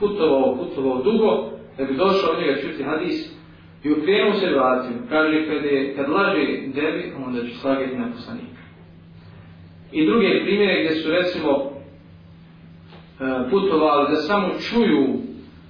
Putovao, 0.00 0.56
putovao 0.56 1.02
dugo, 1.02 1.50
da 1.78 1.84
bi 1.84 1.94
došao 1.94 2.30
od 2.30 2.38
njega 2.38 2.60
čuti 2.60 2.82
hadis, 2.82 3.34
i 3.84 3.92
okrenuo 3.92 4.34
se 4.34 4.46
i 4.46 4.54
vratio. 4.54 4.96
Kaže, 5.08 5.46
kad, 5.46 5.64
je, 5.64 5.94
kad 5.96 6.08
laže 6.08 6.46
devi, 6.74 7.12
onda 7.26 7.40
će 7.40 7.54
slagati 7.54 7.96
na 7.96 8.10
poslanika. 8.12 8.62
I 9.92 10.06
druge 10.06 10.44
primjere 10.44 10.84
gdje 10.84 10.94
su, 10.96 11.10
recimo, 11.10 11.73
E, 13.20 13.50
putovali 13.50 14.10
da 14.10 14.16
samo 14.16 14.48
čuju 14.48 15.06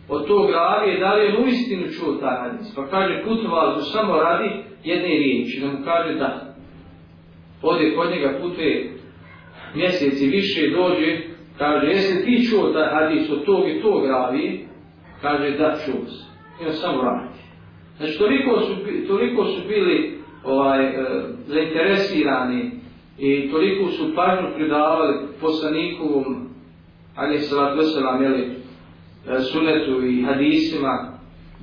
od 0.09 0.27
tog 0.27 0.51
ravije, 0.51 1.01
da 1.01 1.15
li 1.15 1.25
je 1.25 1.39
u 1.39 1.47
istinu 1.47 1.87
čuo 1.93 2.15
taj 2.15 2.37
hadis. 2.37 2.75
Pa 2.75 2.87
kaže, 2.87 3.23
putovali 3.25 3.81
su 3.81 3.93
samo 3.93 4.17
radi 4.17 4.51
jedne 4.85 5.09
riječi, 5.09 5.61
da 5.61 5.67
mu 5.67 5.85
kaže 5.85 6.15
da. 6.15 6.55
Ode 7.63 7.95
kod 7.97 8.11
njega 8.11 8.39
putuje 8.43 8.93
mjeseci 9.75 10.27
više 10.27 10.71
dođe, 10.71 11.19
kaže, 11.59 11.87
jesi 11.87 12.25
ti 12.25 12.47
čuo 12.51 12.73
taj 12.73 12.89
hadis 12.95 13.31
od 13.31 13.45
tog 13.45 13.69
i 13.69 13.83
tog 13.83 14.07
ravije? 14.07 14.67
Kaže, 15.23 15.51
da 15.51 15.77
čuo 15.85 16.07
se. 16.07 16.25
I 16.63 16.67
on 16.67 16.73
samo 16.73 17.03
radi. 17.03 17.35
Znači, 17.97 18.19
toliko 18.19 18.61
su, 18.61 18.75
toliko 19.09 19.45
su 19.45 19.69
bili 19.69 20.19
ovaj, 20.45 20.87
e, 20.87 20.93
zainteresirani 21.47 22.71
i 23.19 23.51
toliko 23.51 23.91
su 23.91 24.15
pažnju 24.17 24.49
pridavali 24.57 25.27
poslanikovom, 25.41 26.54
ali 27.17 27.35
je 27.35 27.41
salat 27.41 27.79
veselam, 27.79 28.23
jeli, 28.23 28.57
e, 29.29 29.41
sunetu 29.41 30.07
i 30.07 30.23
hadisima, 30.23 31.15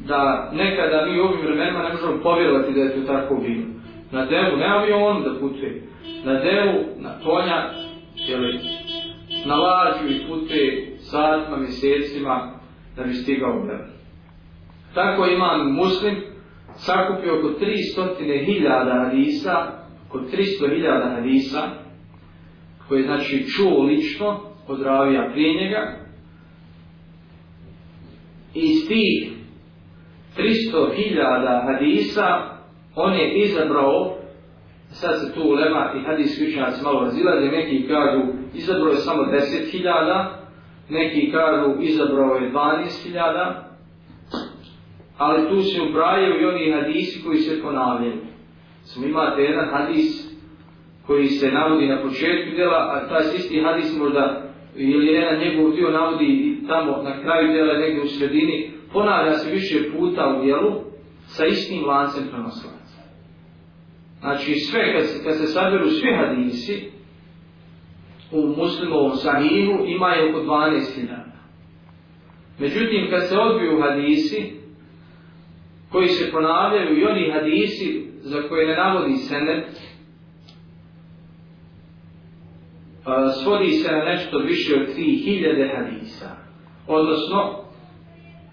da 0.07 0.51
nekada 0.53 1.05
mi 1.05 1.19
u 1.19 1.23
ovim 1.23 1.41
vremenima 1.45 1.83
ne 1.83 1.93
možemo 1.93 2.23
povjerovati 2.23 2.73
da 2.73 2.81
je 2.81 2.95
to 2.95 3.13
tako 3.13 3.35
bilo. 3.35 3.65
Na 4.11 4.25
devu, 4.25 4.57
ne 4.57 4.65
avion 4.65 5.23
da 5.23 5.39
putuje, 5.39 5.83
na 6.23 6.33
devu, 6.33 6.79
na 6.97 7.09
konja, 7.23 7.69
jeli, 8.15 8.59
na 9.45 9.55
lađu 9.55 10.07
i 10.09 10.27
putuje 10.27 10.97
satima, 10.99 11.57
mjesecima 11.57 12.51
da 12.95 13.03
bi 13.03 13.13
stigao 13.13 13.59
u 13.63 13.67
devu. 13.67 13.89
Tako 14.93 15.25
imam 15.25 15.73
muslim 15.75 16.15
sakupio 16.75 17.39
oko 17.39 17.47
300.000 17.47 19.05
hadisa, 19.05 19.67
oko 20.09 20.19
300.000 20.19 21.15
hadisa, 21.15 21.69
koje 22.87 23.03
znači 23.03 23.45
čuo 23.47 23.83
lično 23.83 24.50
od 24.71 24.81
ravija 24.81 25.29
prije 25.33 25.63
njega. 25.63 25.95
Iz 28.53 28.87
tih 28.87 29.31
300.000 30.37 31.65
hadisa 31.65 32.51
on 32.95 33.13
je 33.13 33.41
izabrao, 33.43 34.17
sad 34.89 35.19
se 35.19 35.33
tu 35.33 35.41
ulema 35.49 35.93
i 35.97 36.05
hadis 36.05 36.41
učenjaci 36.41 36.83
malo 36.83 37.01
razilaze, 37.01 37.45
neki 37.47 37.87
kažu 37.87 38.21
izabrao 38.53 38.91
je 38.91 38.97
samo 38.97 39.23
10.000, 39.23 40.25
neki 40.89 41.31
kažu 41.31 41.81
izabrao 41.81 42.35
je 42.35 42.51
12.000, 42.51 43.53
ali 45.17 45.49
tu 45.49 45.61
se 45.61 45.81
ubrajaju 45.89 46.41
i 46.41 46.45
oni 46.45 46.71
hadisi 46.71 47.23
koji 47.25 47.37
se 47.37 47.61
ponavljaju. 47.61 48.21
Smo 48.83 49.05
imate 49.05 49.41
jedan 49.41 49.69
hadis 49.69 50.31
koji 51.07 51.27
se 51.27 51.51
navodi 51.51 51.87
na 51.87 52.01
početku 52.01 52.55
djela, 52.55 52.77
a 52.77 53.07
taj 53.09 53.35
isti 53.35 53.61
hadis 53.61 53.97
možda 53.97 54.50
ili 54.75 55.13
jedan 55.13 55.39
njegov 55.39 55.71
dio 55.71 55.89
navodi 55.91 56.57
tamo 56.67 57.01
na 57.03 57.21
kraju 57.21 57.51
djela 57.51 57.79
negdje 57.79 58.01
u 58.01 58.07
sredini, 58.07 58.71
ponavlja 58.93 59.33
se 59.33 59.51
više 59.51 59.91
puta 59.91 60.37
u 60.37 60.43
djelu 60.45 60.71
sa 61.25 61.45
istim 61.45 61.85
lancem 61.85 62.23
prenoslaca. 62.31 63.01
Znači 64.19 64.55
sve, 64.55 64.93
kad 64.93 65.05
se, 65.07 65.23
kad 65.23 65.37
se 65.37 65.45
saberu 65.45 65.87
svi 65.87 66.13
hadisi 66.13 66.91
u 68.31 68.47
muslimovom 68.57 69.15
sahihu 69.15 69.85
imaju 69.85 70.29
oko 70.29 70.39
12.000. 70.39 71.31
Međutim, 72.59 73.07
kad 73.09 73.27
se 73.27 73.37
odbiju 73.37 73.81
hadisi, 73.81 74.53
koji 75.91 76.07
se 76.07 76.31
ponavljaju 76.31 76.99
i 76.99 77.05
oni 77.05 77.31
hadisi 77.31 78.05
za 78.21 78.41
koje 78.41 78.67
ne 78.67 78.75
navodi 78.75 79.15
senet, 79.15 79.90
svodi 83.43 83.71
se 83.71 83.91
na 83.91 84.03
nešto 84.03 84.37
više 84.37 84.75
od 84.75 84.87
3000 84.97 85.75
hadisa. 85.75 86.29
Odnosno, 86.87 87.61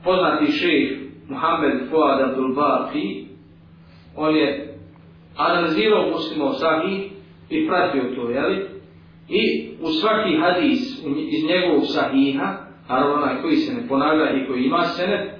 poznati 0.04 0.52
šejh 0.52 0.98
Muhammed 1.28 1.90
Fuad 1.90 2.20
Abdul 2.20 2.54
Baqi, 2.54 3.24
on 4.16 4.36
je 4.36 4.74
analizirao 5.36 6.10
muslimo 6.10 6.52
sahih 6.52 7.10
i 7.50 7.68
pratio 7.68 8.14
to, 8.14 8.30
jeli? 8.30 8.66
I 9.28 9.68
u 9.80 9.88
svaki 9.88 10.36
hadis 10.36 11.04
iz 11.30 11.44
njegovog 11.48 11.82
sahiha, 11.86 12.56
naravno 12.88 13.14
onaj 13.14 13.42
koji 13.42 13.56
se 13.56 13.74
ne 13.74 13.88
ponavlja 13.88 14.30
i 14.30 14.46
koji 14.46 14.64
ima 14.64 14.82
senet, 14.82 15.30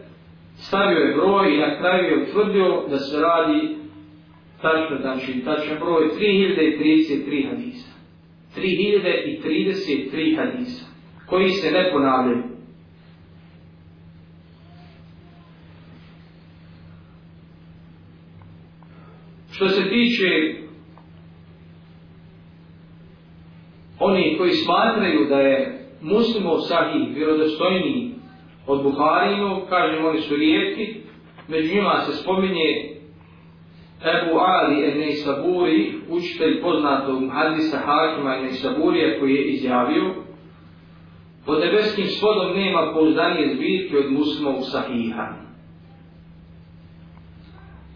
stavio 0.57 0.99
je 0.99 1.15
broj 1.15 1.55
i 1.55 1.59
na 1.59 1.79
kraju 1.79 2.05
je 2.05 2.23
utvrdio 2.23 2.85
da 2.91 2.99
se 2.99 3.21
radi 3.21 3.77
tačno, 4.63 4.97
znači 5.01 5.45
tačno 5.45 5.75
broj 5.81 6.09
3033 6.21 7.51
hadisa. 7.51 7.88
3033 8.57 10.37
hadisa 10.37 10.85
koji 11.27 11.49
se 11.49 11.71
ne 11.71 11.91
ponavljaju. 11.93 12.43
Što 19.51 19.69
se 19.69 19.89
tiče 19.89 20.55
oni 23.99 24.35
koji 24.39 24.51
smatraju 24.53 25.27
da 25.29 25.41
je 25.41 25.79
muslimov 26.01 26.59
sahih 26.59 27.17
vjerodostojniji 27.17 28.11
od 28.67 28.83
Buharinu, 28.83 29.67
kažem 29.69 30.05
oni 30.05 30.21
su 30.21 30.37
rijetki, 30.37 30.95
među 31.49 31.75
njima 31.75 32.01
se 32.01 32.23
spominje 32.23 32.98
Ebu 34.05 34.39
Ali 34.39 34.89
ibn 34.89 34.99
Neisaburi, 34.99 35.95
učitelj 36.09 36.63
poznatog 36.63 37.23
hadisa 37.33 37.79
Hakima 37.79 38.37
ibn 38.37 38.47
Neisaburija 38.47 39.21
koji 39.21 39.35
je 39.35 39.45
izjavio 39.45 40.15
pod 41.47 41.61
nebeskim 41.61 42.07
svodom 42.07 42.57
nema 42.57 42.93
pouzdanije 42.95 43.55
zbirke 43.55 43.99
od 43.99 44.13
muslimovog 44.13 44.63
sahiha. 44.65 45.27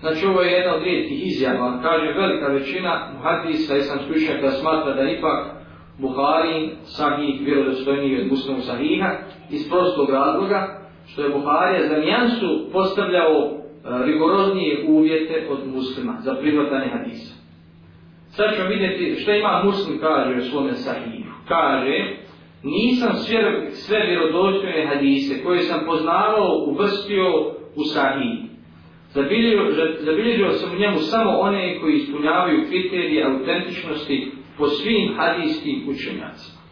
Znači 0.01 0.27
ovo 0.27 0.41
je 0.41 0.53
jedna 0.53 0.75
od 0.75 0.83
rijetkih 0.83 1.27
izjava, 1.27 1.81
kaže 1.83 2.13
velika 2.13 2.47
većina 2.47 3.13
hadisa, 3.23 3.75
ja 3.75 3.83
sam 3.83 3.99
slušao 4.07 4.43
da 4.43 4.51
smatra 4.51 4.95
da 4.95 5.11
ipak 5.11 5.47
Buhari 5.99 6.71
sahih 6.85 7.41
vjerodostojniji 7.41 8.21
od 8.21 8.27
muslimovog 8.27 8.65
sahiha, 8.65 9.11
iz 9.51 9.69
prostog 9.69 10.11
razloga 10.11 10.81
što 11.07 11.23
je 11.23 11.31
Buharija 11.31 11.89
za 11.89 11.97
nijansu 11.97 12.71
postavljao 12.73 13.62
E, 13.85 14.07
rigoroznije 14.07 14.85
uvjete 14.89 15.47
od 15.51 15.59
muslima 15.75 16.17
za 16.21 16.35
prihvatanje 16.35 16.89
hadisa. 16.89 17.35
Sad 18.29 18.57
ćemo 18.57 18.69
vidjeti 18.69 19.21
što 19.21 19.33
ima 19.33 19.63
muslim 19.65 20.01
kaže 20.01 20.39
u 20.39 20.43
svome 20.43 20.73
sahihu. 20.73 21.33
Kaže, 21.49 22.17
nisam 22.63 23.13
sve, 23.15 23.71
sve 23.71 24.07
vjerodostojne 24.07 24.87
hadise 24.87 25.43
koje 25.45 25.59
sam 25.59 25.81
poznavao 25.87 26.65
uvrstio 26.67 27.29
u 27.77 27.85
sahih. 27.95 28.39
Zabilježio, 29.11 29.71
zabilježio 30.01 30.51
sam 30.53 30.73
u 30.73 30.79
njemu 30.79 30.99
samo 30.99 31.31
one 31.31 31.81
koji 31.81 31.95
ispunjavaju 31.95 32.67
kriterije 32.69 33.25
autentičnosti 33.25 34.33
po 34.59 34.67
svim 34.67 35.15
hadijskim 35.17 35.83
učenjacima. 35.89 36.63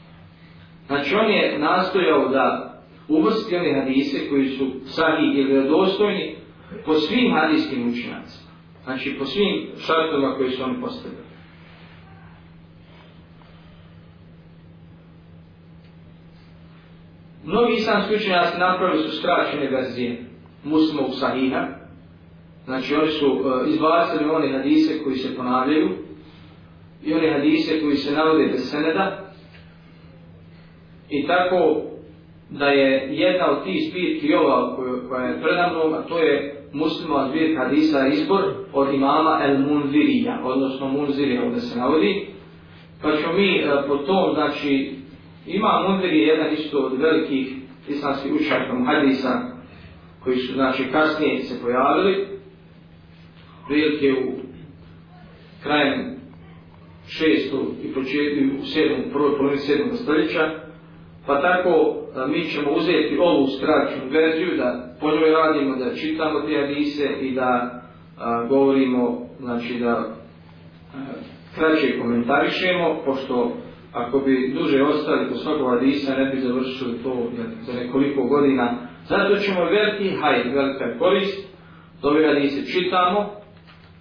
Znači 0.86 1.14
on 1.14 1.30
je 1.30 1.58
nastojao 1.58 2.28
da 2.28 2.74
uvrsti 3.08 3.56
one 3.56 3.80
hadise 3.80 4.28
koji 4.28 4.48
su 4.48 4.66
sahih 4.84 5.34
ili 5.34 5.52
vjerodostojni 5.52 6.39
po 6.84 6.94
svim 6.94 7.32
hadijskim 7.34 7.88
učinacima. 7.88 8.50
Znači 8.84 9.16
po 9.18 9.24
svim 9.24 9.68
šartovima 9.78 10.34
koji 10.36 10.50
su 10.50 10.62
oni 10.64 10.80
postavili. 10.80 11.22
Mnogi 17.44 17.72
islamski 17.72 18.14
učenjaci 18.14 18.58
napravili 18.58 19.02
su 19.02 19.16
skraćene 19.16 19.70
verzije 19.70 20.24
muslimovog 20.64 21.14
sahiha. 21.14 21.66
Znači 22.64 22.94
oni 22.94 23.10
su 23.10 23.26
uh, 23.26 23.68
izbacili 23.68 24.30
one 24.30 24.52
hadise 24.52 25.02
koji 25.04 25.16
se 25.16 25.36
ponavljaju 25.36 25.88
i 27.04 27.14
one 27.14 27.32
hadise 27.32 27.80
koji 27.80 27.96
se 27.96 28.14
navode 28.14 28.46
bez 28.46 28.70
seneda. 28.70 29.32
I 31.08 31.26
tako 31.26 31.82
da 32.50 32.66
je 32.66 33.08
jedna 33.10 33.50
od 33.50 33.64
tih 33.64 33.90
spirki 33.90 34.34
ova 34.34 34.76
koja 35.08 35.24
je 35.24 35.42
predamnom, 35.42 35.94
a 35.94 36.02
to 36.02 36.18
je 36.18 36.59
muslima 36.72 37.16
od 37.16 37.30
dvije 37.30 37.56
hadisa 37.58 38.06
izbor 38.06 38.42
od 38.72 38.94
imama 38.94 39.40
El 39.44 39.58
Munzirija, 39.58 40.40
odnosno 40.44 40.88
Munzirija 40.88 41.44
ovdje 41.44 41.60
se 41.60 41.78
navodi. 41.78 42.26
Pa 43.02 43.16
ćemo 43.16 43.32
mi 43.32 43.56
e, 43.56 43.68
po 43.88 43.96
tom, 43.96 44.34
znači, 44.34 44.92
ima 45.46 45.84
Munzir 45.88 46.12
je 46.12 46.26
jedan 46.26 46.52
isto 46.52 46.78
od 46.78 47.00
velikih 47.00 47.56
islamskih 47.88 48.32
učaka 48.32 48.84
hadisa 48.86 49.40
koji 50.24 50.36
su, 50.36 50.52
znači, 50.52 50.84
kasnije 50.92 51.38
se 51.38 51.62
pojavili, 51.62 52.28
prilike 53.68 54.12
u 54.12 54.32
krajem 55.62 56.16
šestog 57.08 57.66
i 57.84 57.94
početku 57.94 58.62
u 58.62 58.64
sedmom, 58.64 59.10
prvoj 59.12 59.36
polovini 59.36 59.58
sedmog 59.58 59.96
stoljeća, 59.96 60.50
pa 61.26 61.40
tako 61.40 61.70
e, 61.70 62.28
mi 62.28 62.44
ćemo 62.44 62.70
uzeti 62.72 63.18
ovu 63.20 63.46
skraćenu 63.46 64.10
verziju 64.10 64.56
da 64.56 64.89
po 65.00 65.10
njoj 65.10 65.30
radimo, 65.30 65.76
da 65.76 65.94
čitamo 65.94 66.40
te 66.40 66.60
hadise 66.60 67.06
i 67.20 67.34
da 67.34 67.80
a, 68.18 68.46
govorimo, 68.48 69.18
znači 69.38 69.78
da 69.78 69.90
a, 69.90 70.14
kraće 71.54 71.98
komentarišemo, 72.00 72.96
pošto 73.04 73.52
ako 73.92 74.18
bi 74.18 74.54
duže 74.54 74.82
ostali 74.82 75.28
po 75.28 75.34
svakog 75.34 75.70
hadisa 75.70 76.14
ne 76.14 76.24
bi 76.30 76.40
završili 76.40 77.02
to 77.02 77.30
za 77.60 77.72
nekoliko 77.72 78.22
godina. 78.22 78.76
Zato 79.04 79.36
ćemo 79.36 79.64
veliki 79.64 80.16
hajt, 80.16 80.46
velika 80.54 80.98
korist, 80.98 81.48
dobi 82.02 82.26
hadise 82.26 82.72
čitamo, 82.72 83.30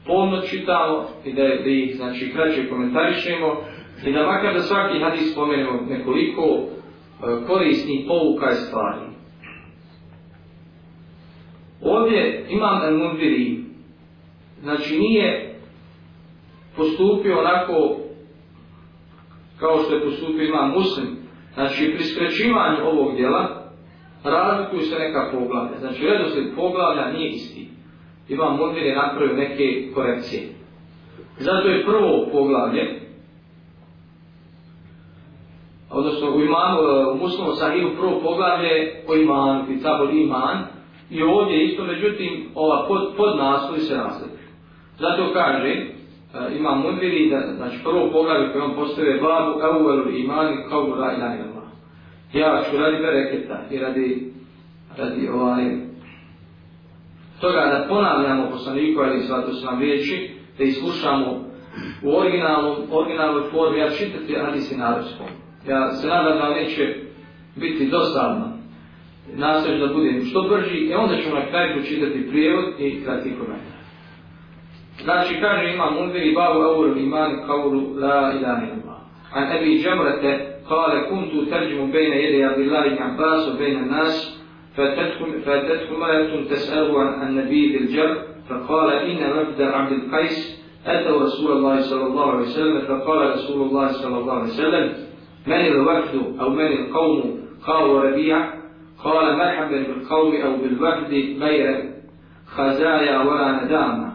polno 0.06 0.42
čitamo 0.42 1.06
i 1.26 1.34
da, 1.34 1.44
da 1.44 1.70
ih 1.70 1.96
znači, 1.96 2.32
kraće 2.34 2.70
komentarišemo 2.70 3.62
i 4.06 4.14
da 4.14 4.26
makar 4.26 4.54
da 4.54 4.60
svaki 4.60 5.00
hadis 5.00 5.32
spomenemo 5.32 5.82
nekoliko 5.90 6.66
korisnih 7.48 8.06
pouka 8.08 8.52
i 8.52 8.56
stvari. 8.56 9.09
Ovdje 11.82 12.46
imam 12.50 12.82
al-Munviri, 12.82 13.64
znači 14.62 15.00
nije 15.00 15.56
postupio 16.76 17.40
onako 17.40 17.98
kao 19.60 19.78
što 19.78 19.96
je 19.96 20.04
postupio 20.06 20.48
imam 20.48 20.72
muslim, 20.72 21.18
znači 21.54 21.94
pri 21.96 22.04
skrećivanju 22.04 22.88
ovog 22.88 23.16
dijela 23.16 23.72
razlikuju 24.24 24.82
se 24.82 25.00
neka 25.00 25.30
poglavlja, 25.32 25.80
znači 25.80 26.04
redosled 26.04 26.56
poglavlja 26.56 27.12
nije 27.12 27.30
isti. 27.30 27.70
Imam 28.30 28.58
Munviri 28.58 28.96
napravio 28.96 29.36
neke 29.36 29.92
korekcije. 29.94 30.44
Zato 31.40 31.68
je 31.68 31.86
prvo 31.86 32.28
poglavlje, 32.32 33.00
odnosno 35.90 36.36
u 36.36 36.42
imamu, 36.42 36.80
e, 36.80 37.12
u 37.12 37.18
muslimu 37.18 37.52
sahihu 37.52 37.90
prvo 37.98 38.20
poglavlje 38.24 39.04
o 39.08 39.16
imanu, 39.16 39.68
kitabul 39.68 40.18
iman, 40.18 40.66
i 41.10 41.24
ovdje 41.24 41.66
isto, 41.66 41.84
međutim, 41.84 42.52
ova 42.56 42.88
pod, 42.88 43.14
pod 43.18 43.38
naslovi 43.38 43.80
se 43.80 43.96
razlikuju. 43.96 44.50
Zato 45.00 45.34
kaže, 45.34 45.70
e, 45.70 45.88
imam 46.58 46.82
mudviri, 46.82 47.30
da, 47.30 47.54
znači 47.56 47.78
prvo 47.84 48.10
poglavlje 48.12 48.52
koje 48.52 48.64
on 48.64 48.76
postavuje 48.76 49.22
babu, 49.22 49.60
evuvelu 49.62 50.10
imani, 50.10 50.58
kao 50.70 50.82
u 50.84 50.96
raj 50.96 51.18
najnama. 51.18 51.62
Ja 52.34 52.64
ću 52.70 52.78
radi 52.78 52.98
bereketa 52.98 53.62
i 53.72 53.78
radi, 53.78 54.34
radi 54.98 55.28
ovaj, 55.28 55.66
toga 57.42 57.60
da 57.60 57.86
ponavljamo 57.90 58.50
poslaniku, 58.52 59.02
ali 59.02 59.22
svato 59.22 59.54
su 59.54 59.66
nam 59.66 59.80
riječi, 59.80 60.30
da 60.58 60.64
islušamo 60.64 61.26
u 62.04 62.18
originalnom, 62.18 62.76
originalnoj 62.92 63.44
formi, 63.52 63.80
ja 63.80 63.90
čitati 63.90 64.36
hadisi 64.36 64.78
narodskom 64.78 65.28
ja 65.68 65.94
se 65.94 66.08
nadam 66.08 66.38
da 66.38 66.50
neće 66.50 66.96
biti 67.56 67.90
dosadno 67.90 68.49
nastaviti 69.36 69.82
da 69.82 69.94
budem 69.94 70.26
što 70.26 70.42
brži 70.42 70.78
i 70.78 70.94
onda 70.94 71.16
ćemo 71.16 71.36
na 71.36 71.46
kraju 71.50 71.76
počitati 71.78 72.30
prijevod 72.30 72.66
i 72.80 73.04
kratki 73.04 73.30
komentar. 73.30 73.80
Znači, 75.04 75.36
kaže 75.42 75.74
imam 75.74 75.94
Munveri 75.94 76.36
babu 76.36 76.60
Auru 76.60 77.00
imani 77.00 77.36
kaulu 77.48 77.82
la 77.96 78.34
ilaha 78.40 78.66
illallah. 78.66 79.02
An 79.34 79.58
Ebi 79.58 79.82
Džemrate 79.84 80.60
kale 80.68 81.10
kuntu 81.10 81.46
terđimu 81.50 81.88
bejne 81.88 82.24
jede 82.24 82.46
Abdillahi 82.46 82.98
Abbas 83.00 83.48
u 83.48 83.58
bejne 83.58 83.86
nas 83.86 84.40
فأتتكم 85.46 86.00
مرأة 86.00 86.44
تسأله 86.50 87.00
عن 87.02 87.40
ذي 87.40 87.78
الجر 87.78 88.18
فقال 88.50 88.90
إن 88.94 89.32
وفد 89.38 89.62
عبد 89.62 89.92
القيس 89.92 90.60
أتوا 90.86 91.22
رسول 91.22 91.52
الله 91.52 91.82
صلى 91.82 92.06
الله 92.06 92.32
عليه 92.32 92.48
وسلم 92.48 92.82
فقال 92.82 93.30
رسول 93.30 93.68
الله 93.68 93.88
صلى 93.88 94.18
الله 94.18 94.34
عليه 94.34 94.54
وسلم 94.54 94.94
من 95.48 95.54
الوفد 95.54 96.40
أو 96.42 96.50
من 96.50 96.68
القوم 96.68 97.40
قال 97.68 97.90
ربيع 97.90 98.54
قال 99.04 99.38
مرحبا 99.38 99.84
بالقوم 99.88 100.36
أو 100.36 100.58
بالوفد 100.58 101.14
غير 101.40 101.90
خزايا 102.48 103.22
ولا 103.22 103.64
ندامة. 103.64 104.12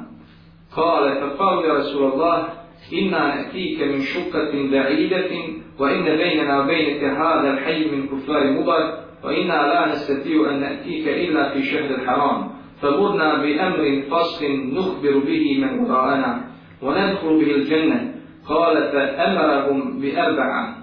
قال 0.76 1.20
فقال 1.20 1.64
يا 1.64 1.74
رسول 1.74 2.12
الله 2.12 2.48
إنا 2.92 3.34
نأتيك 3.34 3.82
من 3.82 4.00
شقة 4.00 4.52
بعيدة 4.72 5.30
وإن 5.78 6.04
بيننا 6.04 6.60
وبينك 6.60 7.04
هذا 7.04 7.50
الحي 7.50 7.90
من 7.90 8.08
كفار 8.08 8.50
مضر 8.52 8.98
وإنا 9.24 9.52
لا 9.52 9.92
نستطيع 9.92 10.50
أن 10.50 10.60
نأتيك 10.60 11.08
إلا 11.08 11.52
في 11.52 11.62
شهر 11.62 11.90
الحرام. 11.94 12.50
فمرنا 12.82 13.42
بأمر 13.42 14.02
فصل 14.10 14.44
نخبر 14.72 15.18
به 15.18 15.58
من 15.58 15.78
وراءنا 15.80 16.44
وندخل 16.82 17.38
به 17.38 17.54
الجنة. 17.54 18.14
قال 18.48 18.76
فأمرهم 18.92 20.00
بأربعة 20.00 20.76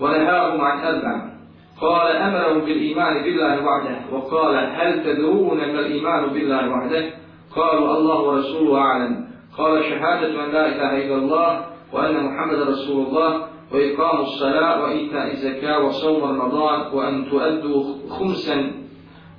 ونهاهم 0.00 0.60
عن 0.60 0.78
أربع 0.78 1.37
قال 1.80 2.16
أمرهم 2.16 2.60
بالإيمان 2.60 3.22
بالله 3.22 3.64
وحده. 3.64 3.96
وقال 4.12 4.56
هل 4.56 5.04
تدرون 5.04 5.58
ما 5.58 5.80
الإيمان 5.80 6.26
بالله 6.26 6.70
وحده؟ 6.70 7.10
قالوا 7.56 7.96
الله 7.96 8.20
ورسوله 8.20 8.78
أعلم. 8.78 9.28
قال 9.58 9.84
شهادة 9.84 10.44
أن 10.44 10.50
لا 10.52 10.66
إله 10.66 11.06
إلا 11.06 11.14
الله 11.14 11.60
وأن 11.92 12.24
محمد 12.24 12.58
رسول 12.68 13.06
الله 13.06 13.44
وإقام 13.72 14.20
الصلاة 14.20 14.82
وإيتاء 14.82 15.32
الزكاة 15.32 15.86
وصوم 15.86 16.24
رمضان 16.24 16.80
وأن 16.92 17.30
تؤدوا 17.30 17.84
خمسا 18.08 18.72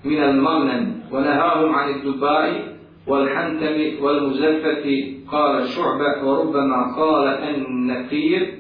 من 0.06 0.23
المغنم 0.23 1.02
ونهاهم 1.12 1.75
عن 1.75 1.89
الدباء 1.89 2.78
والحنتم 3.08 4.04
والمزفة. 4.04 5.13
قال 5.32 5.67
شعبة 5.67 6.28
وربما 6.28 6.95
قال 6.97 7.28
النفير 7.28 8.59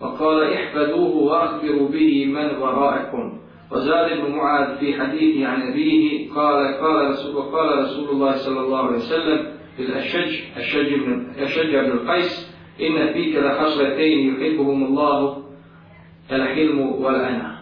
وقال 0.00 0.52
احفظوه 0.52 1.16
واخبروا 1.16 1.88
به 1.88 2.26
من 2.26 2.56
ورائكم 2.62 3.38
وزاد 3.72 4.12
ابن 4.12 4.32
معاذ 4.36 4.78
في 4.78 5.00
حديثه 5.00 5.46
عن 5.46 5.62
أبيه 5.62 6.32
قال 6.32 6.74
قال 6.80 7.10
رسول 7.10 7.36
وقال 7.36 7.78
رسول 7.78 8.08
الله 8.08 8.32
صلى 8.32 8.60
الله 8.60 8.78
عليه 8.78 8.96
وسلم 8.96 9.46
للأشج 9.78 10.40
الشج 10.56 10.94
بن 10.94 11.26
الشج 11.42 11.70
بن 11.70 11.90
القيس 11.90 12.56
إن 12.80 13.12
فيك 13.12 13.36
لخصلتين 13.36 14.34
يحبهم 14.34 14.84
الله 14.84 15.36
الحلم 16.32 16.80
والأنا 16.80 17.60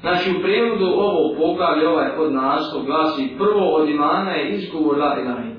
Znači 0.00 0.30
u 0.30 0.42
prijevodu 0.42 0.84
ovo 0.84 1.36
poglavlje 1.38 1.88
ovaj 1.88 2.16
kod 2.16 2.32
naslov 2.32 2.84
glasi 2.84 3.30
prvo 3.38 3.74
od 3.74 3.88
imana 3.88 4.30
je 4.30 4.54
izgovor 4.54 4.98
la 4.98 5.20
ilaha 5.20 5.51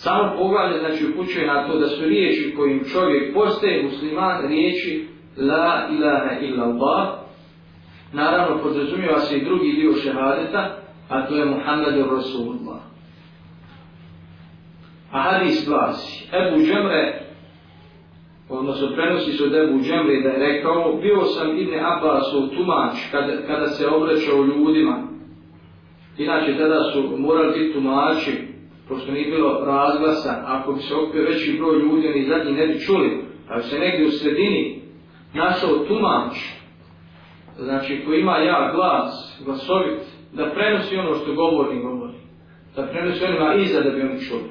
Samo 0.00 0.36
poglavlje 0.38 0.78
znači 0.78 1.06
upućuje 1.06 1.46
na 1.46 1.68
to 1.68 1.78
da 1.78 1.86
su 1.86 2.04
riječi 2.04 2.54
kojim 2.56 2.84
čovjek 2.92 3.34
postaje 3.34 3.82
musliman 3.82 4.48
riječi 4.48 5.06
La 5.36 5.88
ilaha 5.90 6.40
illa 6.40 6.64
Allah. 6.64 7.08
Naravno 8.12 8.62
podrazumijeva 8.62 9.20
se 9.20 9.38
i 9.38 9.44
drugi 9.44 9.72
dio 9.72 9.92
šehadeta, 9.92 10.76
a 11.08 11.26
to 11.26 11.36
je 11.36 11.44
Muhammedu 11.44 12.04
Rasulullah. 12.10 12.80
A 15.12 15.20
hadis 15.20 15.68
glasi, 15.68 16.28
Ebu 16.32 16.62
Džemre, 16.64 17.22
odnosno 18.48 18.88
prenosi 18.94 19.32
se 19.32 19.44
od 19.44 19.54
Ebu 19.54 19.80
Džemre 19.80 20.22
da 20.22 20.28
je 20.28 20.52
rekao, 20.52 20.98
bio 21.02 21.24
sam 21.24 21.58
Ibn 21.58 21.74
Abbasov 21.84 22.48
tumač 22.48 22.94
kada, 23.10 23.32
kada 23.46 23.66
se 23.66 23.86
obraćao 23.86 24.44
ljudima. 24.44 25.02
Inače, 26.18 26.58
tada 26.58 26.80
su 26.92 27.16
morali 27.16 27.58
biti 27.58 27.72
tumači 27.72 28.47
pošto 28.88 29.12
nije 29.12 29.30
bilo 29.30 29.64
razglasa, 29.64 30.42
ako 30.46 30.72
bi 30.72 30.80
se 30.80 30.94
okupio 30.94 31.22
veći 31.22 31.56
broj 31.58 31.78
ljudi, 31.78 32.08
oni 32.08 32.24
zadnji 32.24 32.52
ne 32.52 32.66
bi 32.66 32.80
čuli, 32.80 33.24
a 33.48 33.62
se 33.62 33.78
negdje 33.78 34.06
u 34.06 34.10
sredini 34.10 34.82
našao 35.34 35.78
tumač 35.78 36.36
znači 37.58 38.02
koji 38.06 38.20
ima 38.20 38.36
ja 38.38 38.72
glas, 38.74 39.40
glasovit, 39.44 40.00
da 40.32 40.50
prenosi 40.50 40.96
ono 40.96 41.14
što 41.14 41.34
govori, 41.34 41.82
govori. 41.82 42.18
Da 42.76 42.82
prenosi 42.82 43.24
onima 43.24 43.54
iza 43.54 43.80
da 43.80 43.90
bi 43.90 44.02
oni 44.02 44.20
čuli. 44.20 44.50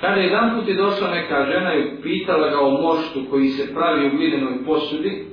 Kada 0.00 0.20
jedan 0.20 0.54
put 0.54 0.68
je 0.68 0.74
došla 0.74 1.10
neka 1.10 1.46
žena 1.52 1.74
i 1.74 2.02
pitala 2.02 2.48
ga 2.48 2.60
o 2.60 2.70
moštu 2.70 3.20
koji 3.30 3.48
se 3.48 3.74
pravi 3.74 4.06
u 4.06 4.16
glidenoj 4.16 4.64
posudi, 4.64 5.26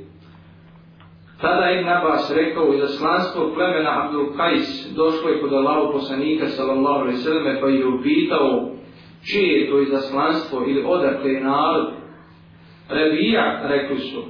tada 1.45 1.71
Ibn 1.71 1.89
Abbas 1.89 2.31
rekao 2.35 2.73
i 2.73 2.77
zaslanstvo 2.77 3.51
plemena 3.55 3.91
Abdul 4.03 4.27
Qais 4.37 4.95
došlo 4.95 5.29
je 5.29 5.41
kod 5.41 5.53
Allahu 5.53 5.91
poslanika 5.91 6.47
sallallahu 6.47 6.99
alaihi 7.01 7.17
sallam 7.17 7.57
pa 7.61 7.67
je 7.67 7.87
upitao 7.87 8.69
čije 9.31 9.59
je 9.59 9.69
to 9.69 9.81
izaslanstvo 9.81 10.65
ili 10.67 10.83
odakle 10.85 11.31
je 11.31 11.41
narod. 11.41 11.87
Revija, 12.89 13.67
rekli 13.67 13.99
su, 13.99 14.23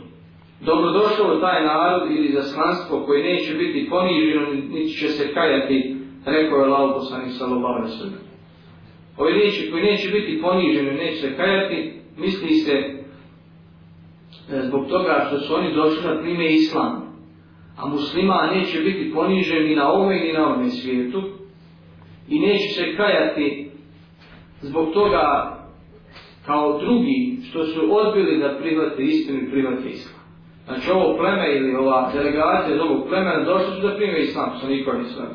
dobrodošao 0.66 1.40
taj 1.40 1.66
narod 1.66 2.12
ili 2.12 2.34
zaslanstvo 2.34 3.04
koje 3.06 3.24
neće 3.24 3.54
biti 3.54 3.88
poniženo, 3.90 4.54
niti 4.54 4.94
će 4.94 5.08
se 5.08 5.34
kajati, 5.34 5.96
rekao 6.26 6.58
je 6.58 6.66
Allahu 6.66 6.94
poslanik 6.94 7.32
sallallahu 7.32 7.74
alaihi 7.74 7.98
sallam. 7.98 8.26
Ove 9.18 9.32
riječi 9.32 9.72
koji 9.72 9.84
neće 9.84 10.12
biti 10.12 10.42
poniženi, 10.42 10.92
neće 10.92 11.16
se 11.16 11.36
kajati, 11.38 11.94
misli 12.18 12.50
se 12.50 12.72
e, 14.52 14.62
zbog 14.62 14.88
toga 14.90 15.26
što 15.28 15.40
su 15.40 15.56
oni 15.56 15.74
došli 15.74 16.04
na 16.04 16.22
prime 16.22 16.54
islam. 16.54 17.05
A 17.78 17.88
muslima 17.88 18.52
neće 18.56 18.82
biti 18.82 19.12
ponižen 19.14 19.64
ni 19.64 19.76
na 19.76 19.92
ovome 19.92 20.16
ni 20.16 20.34
na 20.34 20.48
ovome 20.48 20.70
svijetu 20.70 21.22
i 22.30 22.40
neće 22.40 22.68
se 22.76 22.98
kajati 22.98 23.72
zbog 24.62 24.94
toga 24.94 25.56
kao 26.46 26.80
drugi 26.80 27.38
što 27.50 27.66
su 27.66 27.82
odbili 27.92 28.40
da 28.40 28.58
prihvate 28.62 29.04
istinu 29.04 29.40
i 29.40 29.52
prihvate 29.52 29.90
islam. 29.90 30.16
Znači 30.66 30.92
ovo 30.92 31.18
pleme 31.18 31.56
ili 31.56 31.76
ova 31.76 32.12
delegacija 32.14 32.76
iz 32.76 32.82
ovog 32.82 33.08
plemena 33.08 33.44
došli 33.44 33.76
su 33.76 33.88
da 33.88 33.96
prime 33.96 34.20
islam, 34.20 34.52
sa 34.62 34.68
nikom 34.68 35.02
islam. 35.02 35.28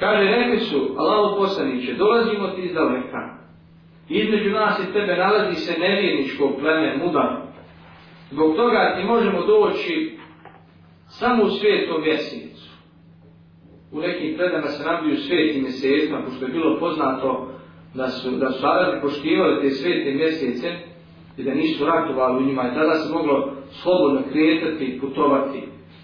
Kaže, 0.00 0.30
rekli 0.30 0.58
su, 0.58 0.94
Allaho 0.98 1.36
poslaniće, 1.36 1.94
dolazimo 1.94 2.48
ti 2.48 2.62
iz 2.62 2.74
daleka. 2.74 3.38
Između 4.08 4.50
nas 4.50 4.78
i 4.78 4.92
tebe 4.92 5.16
nalazi 5.16 5.54
se 5.54 5.78
nevjerničko 5.78 6.52
pleme 6.60 6.96
mudan. 7.04 7.42
Zbog 8.30 8.56
toga 8.56 8.94
ti 8.96 9.04
možemo 9.04 9.46
doći 9.46 10.18
samo 11.08 11.44
u 11.44 11.50
svijetom 11.50 12.02
mjesecu. 12.02 12.68
U 13.92 14.00
nekim 14.00 14.36
predama 14.36 14.66
se 14.66 14.84
nabiju 14.84 15.16
svijeti 15.16 15.60
mjesecima, 15.60 16.22
pošto 16.24 16.44
je 16.44 16.52
bilo 16.52 16.78
poznato 16.80 17.48
da 17.94 18.08
su, 18.08 18.30
da 18.30 18.50
su 18.50 18.66
Arabi 18.66 19.00
poštivali 19.00 19.62
te 19.62 19.70
svijete 19.70 20.14
mjesece 20.14 20.68
i 21.36 21.42
da 21.42 21.54
nisu 21.54 21.86
ratovali 21.86 22.42
u 22.42 22.46
njima 22.46 22.62
i 22.62 22.74
tada 22.74 22.94
se 22.94 23.12
moglo 23.12 23.52
slobodno 23.82 24.22
kretati 24.32 24.84
i 24.84 25.00
putovati. 25.00 25.62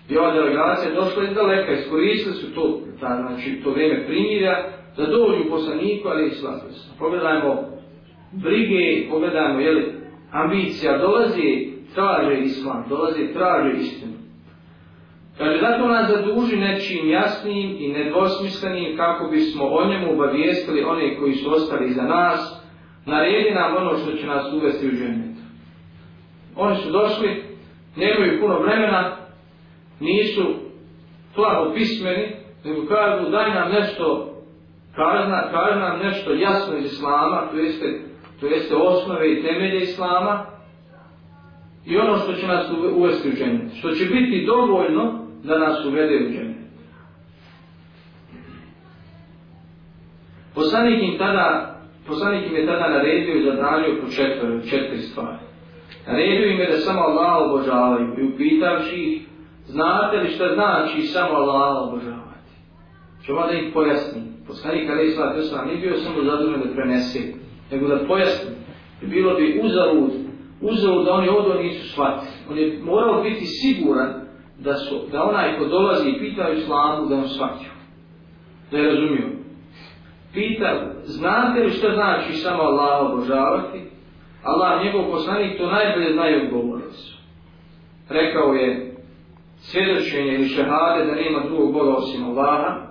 I 0.09 0.17
ova 0.17 0.35
delegacija 0.35 0.95
došla 0.95 1.25
iz 1.25 1.35
daleka, 1.35 1.73
iskoristili 1.73 2.35
su 2.35 2.55
to, 2.55 2.81
ta, 3.01 3.27
znači, 3.29 3.61
to 3.65 3.71
vrijeme 3.71 4.07
primirja, 4.07 4.55
da 4.97 5.07
dođu 5.07 5.51
poslaniku, 5.51 6.09
ali 6.09 6.27
i 6.27 6.31
slavili 6.31 6.73
se. 6.73 6.91
Pogledajmo 6.99 7.65
brige, 8.33 9.09
pogledajmo, 9.11 9.61
jeli, 9.61 9.93
ambicija, 10.33 10.99
dolazi, 10.99 11.73
traže 11.95 12.41
islam, 12.41 12.85
dolazi, 12.89 13.33
traže 13.33 13.79
istinu. 13.79 14.14
Kaže, 15.39 15.61
zato 15.61 15.89
nas 15.89 16.11
zaduži 16.11 16.57
nečim 16.57 17.11
jasnim 17.11 17.77
i 17.79 17.93
nedvosmislenim 17.93 18.97
kako 18.97 19.31
bismo 19.31 19.65
o 19.65 19.89
njemu 19.89 20.13
obavijestili 20.13 20.85
one 20.85 21.17
koji 21.17 21.35
su 21.35 21.55
ostali 21.55 21.91
za 21.91 22.03
nas, 22.03 22.65
naredi 23.07 23.51
nam 23.55 23.77
ono 23.77 23.97
što 23.99 24.13
će 24.13 24.27
nas 24.27 24.53
uvesti 24.53 24.89
u 24.89 24.91
džennet. 24.91 25.37
Oni 26.57 26.77
su 26.77 26.91
došli, 26.91 27.45
nemaju 27.97 28.41
puno 28.41 28.59
vremena, 28.59 29.17
nisu 30.01 30.45
plavo 31.35 31.73
pismeni, 31.75 32.37
nego 32.65 32.87
kažu 32.87 33.31
daj 33.31 33.55
nam 33.55 33.71
nešto, 33.71 34.35
kaži 34.97 35.29
nam, 35.29 35.45
kaži 35.53 35.79
nam 35.81 35.99
nešto 35.99 36.33
jasno 36.33 36.77
iz 36.77 36.93
Islama, 36.93 37.49
to 37.51 37.57
jeste, 37.57 38.01
to 38.41 38.47
jeste 38.47 38.75
osnove 38.77 39.33
i 39.33 39.43
temelje 39.43 39.83
Islama, 39.83 40.47
i 41.87 41.97
ono 41.97 42.17
što 42.17 42.33
će 42.33 42.47
nas 42.47 42.71
uvesti 42.97 43.29
u 43.29 43.33
džennet, 43.33 43.79
što 43.79 43.91
će 43.91 44.05
biti 44.05 44.47
dovoljno 44.47 45.24
da 45.45 45.59
nas 45.59 45.85
uvede 45.85 46.27
u 46.27 46.31
džene. 46.31 46.55
Poslanik 50.55 51.03
im 51.03 51.19
tada, 51.19 51.77
poslanik 52.07 52.47
im 52.47 52.57
je 52.57 52.67
tada 52.67 52.89
naredio 52.89 53.35
i 53.35 53.43
zabranio 53.43 54.01
po 54.03 54.11
četiri, 54.11 54.71
četiri 54.71 54.99
stvari. 54.99 55.39
Naredio 56.07 56.51
im 56.51 56.61
je 56.61 56.71
da 56.71 56.77
samo 56.77 57.01
Allah 57.01 57.51
obožavaju 57.51 58.15
i 58.19 58.25
upitavši 58.25 58.97
ih 58.97 59.25
Znate 59.67 60.17
li 60.17 60.31
šta 60.31 60.55
znači 60.55 61.03
samo 61.03 61.35
Allah 61.35 61.89
obožavati? 61.89 62.51
Čemo 63.27 63.47
da 63.47 63.53
ih 63.53 63.73
pojasni. 63.75 64.23
Poslanik 64.47 64.91
Ali 64.91 65.07
Isla 65.07 65.35
Tesla 65.35 65.65
nije 65.65 65.79
bio 65.79 65.97
samo 65.97 66.25
zadužen 66.25 66.61
da 66.61 66.75
prenese, 66.75 67.19
nego 67.71 67.89
da 67.89 68.07
pojasni. 68.07 68.51
I 69.03 69.07
bilo 69.07 69.35
bi 69.35 69.61
uzalud, 69.63 70.11
uzalud 70.61 71.05
da 71.05 71.13
oni 71.13 71.29
ovdje 71.29 71.63
nisu 71.63 71.93
shvatili. 71.93 72.33
On 72.51 72.59
je 72.59 72.81
morao 72.83 73.23
biti 73.23 73.47
siguran 73.47 74.24
da, 74.59 74.75
su, 74.75 75.01
da 75.13 75.25
onaj 75.25 75.59
ko 75.59 75.65
dolazi 75.65 76.09
i 76.09 76.19
pita 76.19 76.51
islamu 76.51 77.07
da 77.09 77.17
on 77.17 77.29
shvatio. 77.29 77.71
Da 78.71 78.79
je 78.79 78.91
razumio. 78.91 79.29
Pita, 80.35 80.93
znate 81.05 81.61
li 81.61 81.71
šta 81.71 81.95
znači 81.95 82.33
samo 82.33 82.63
Allah 82.63 83.11
obožavati? 83.11 83.83
Allah, 84.43 84.85
njegov 84.85 85.11
poslanik, 85.11 85.59
to 85.59 85.67
najbolje 85.67 86.13
znaju 86.13 86.43
odgovorili 86.45 86.93
su. 86.93 87.19
Rekao 88.09 88.53
je, 88.53 88.95
svjedočenje 89.57 90.35
ili 90.35 90.49
šehade 90.49 91.05
da 91.05 91.15
nema 91.15 91.41
drugog 91.47 91.73
Boga 91.73 91.91
osim 91.91 92.25
Allaha 92.25 92.87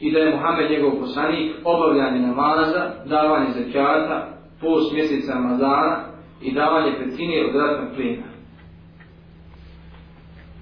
i 0.00 0.12
da 0.12 0.18
je 0.18 0.34
Muhammed 0.34 0.70
njegov 0.70 1.00
poslanik, 1.00 1.52
obavljanje 1.64 2.20
namaza, 2.20 2.90
davanje 3.04 3.50
zekijata, 3.52 4.28
post 4.60 4.92
mjeseca 4.94 5.32
Ramazana 5.32 6.04
i 6.42 6.52
davanje 6.52 6.92
petine 6.98 7.46
od 7.48 7.54
ratnog 7.54 7.88
plina. 7.96 8.35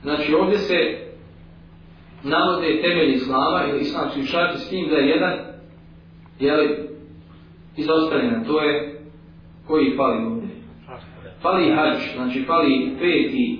Znači 0.04 0.34
ovdje 0.34 0.58
se 0.58 0.98
navode 2.22 2.80
temelj 2.82 3.14
Islama 3.14 3.64
ili 3.70 3.80
islamski 3.80 4.22
šarti 4.22 4.58
s 4.58 4.68
tim 4.68 4.88
da 4.88 4.96
je 4.96 5.08
jedan 5.08 5.38
jeli, 6.40 6.88
izostavljena, 7.76 8.44
to 8.44 8.60
je 8.60 9.00
koji 9.66 9.96
fali 9.96 10.24
ovdje. 10.24 10.48
Fali 11.42 11.70
hađ, 11.70 11.96
znači 12.16 12.42
fali 12.42 12.90
peti 12.98 13.58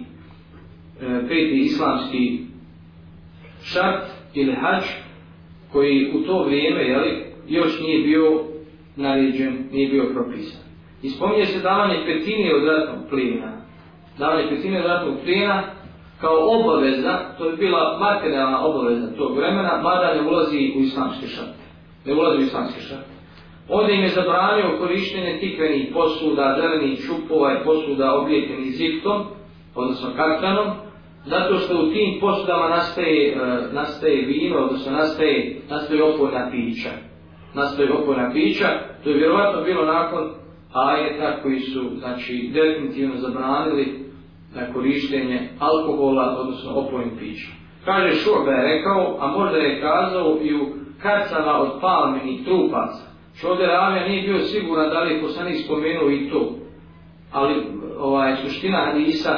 e, 1.00 1.20
peti 1.28 1.60
islamski 1.64 2.40
šart 3.62 4.04
ili 4.34 4.54
hađ 4.54 4.82
koji 5.72 6.12
u 6.14 6.26
to 6.26 6.44
vrijeme 6.44 6.82
jeli, 6.82 7.24
još 7.48 7.80
nije 7.80 8.02
bio 8.02 8.44
naređen, 8.96 9.68
nije 9.72 9.88
bio 9.88 10.10
propisan. 10.12 10.60
I 11.02 11.08
spominje 11.10 11.46
se 11.46 11.62
davanje 11.62 12.04
petine 12.06 12.54
od 12.54 12.64
ratnog 12.64 13.08
plijena. 13.10 13.52
Davanje 14.18 14.48
petine 14.48 14.78
od 14.78 14.86
ratnog 14.86 15.16
plijena 15.24 15.62
kao 16.20 16.36
obaveza, 16.58 17.18
to 17.38 17.44
je 17.46 17.56
bila 17.56 17.98
materijalna 17.98 18.66
obaveza 18.66 19.16
tog 19.16 19.36
vremena, 19.36 19.80
mada 19.82 20.14
ne 20.14 20.28
ulazi 20.28 20.72
u 20.76 20.80
islamske 20.80 21.26
šarte. 21.26 21.64
Ne 22.04 22.14
ulazi 22.14 22.38
u 22.38 22.46
islamske 22.46 22.80
šarte. 22.80 23.14
Ovdje 23.68 23.94
im 23.94 24.02
je 24.02 24.08
zabranio 24.08 24.78
korištenje 24.78 25.38
tikvenih 25.40 25.90
posuda, 25.92 26.56
zelenih 26.60 27.00
čupova 27.06 27.52
i 27.52 27.64
posuda 27.64 28.14
obijetenih 28.14 28.74
ziktom, 28.74 29.24
odnosno 29.74 30.08
kartanom, 30.16 30.66
zato 31.24 31.58
što 31.58 31.74
u 31.74 31.90
tim 31.90 32.20
posudama 32.20 32.68
nastaje, 32.68 33.36
uh, 33.36 33.72
nastaje 33.72 34.26
vino, 34.26 34.56
odnosno 34.56 34.92
nastaje, 34.92 35.56
nastaje 35.70 36.02
opojna 36.02 36.50
pića. 36.50 36.90
Nastaje 37.54 37.92
opojna 37.92 38.30
pića, 38.32 38.68
to 39.04 39.10
je 39.10 39.16
vjerovatno 39.16 39.62
bilo 39.62 39.84
nakon 39.84 40.30
ajeta 40.72 41.42
koji 41.42 41.60
su 41.60 41.90
znači, 41.98 42.50
definitivno 42.52 43.16
zabranili 43.16 44.03
na 44.54 44.72
korištenje 44.72 45.48
alkohola, 45.58 46.36
odnosno 46.40 46.72
opojnih 46.74 47.12
pića. 47.18 47.50
Kaže 47.84 48.14
Šurba 48.14 48.50
je 48.50 48.76
rekao, 48.76 49.16
a 49.20 49.26
možda 49.26 49.56
je 49.58 49.80
kazao 49.80 50.38
i 50.42 50.54
u 50.54 50.66
karcama 51.02 51.60
od 51.60 51.80
palmenih 51.80 52.44
trupaca. 52.44 53.04
Šurba 53.40 53.66
Ramija 53.66 54.08
nije 54.08 54.22
bio 54.22 54.38
siguran 54.38 54.90
da 54.90 55.00
li 55.00 55.14
je 55.14 55.22
poslanik 55.22 55.56
spomenuo 55.64 56.10
i 56.10 56.30
to. 56.30 56.54
Ali 57.32 57.54
ovaj, 57.98 58.36
suština 58.36 58.84
Hadisa 58.86 59.30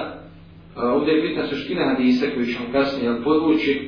e, 0.77 0.81
ovdje 0.81 1.15
je 1.15 1.23
bitna 1.23 1.47
suština 1.47 1.85
hadisa 1.89 2.27
koju 2.35 2.47
ćemo 2.47 2.73
kasnije 2.73 3.23
podvući 3.25 3.73
e, 3.73 3.87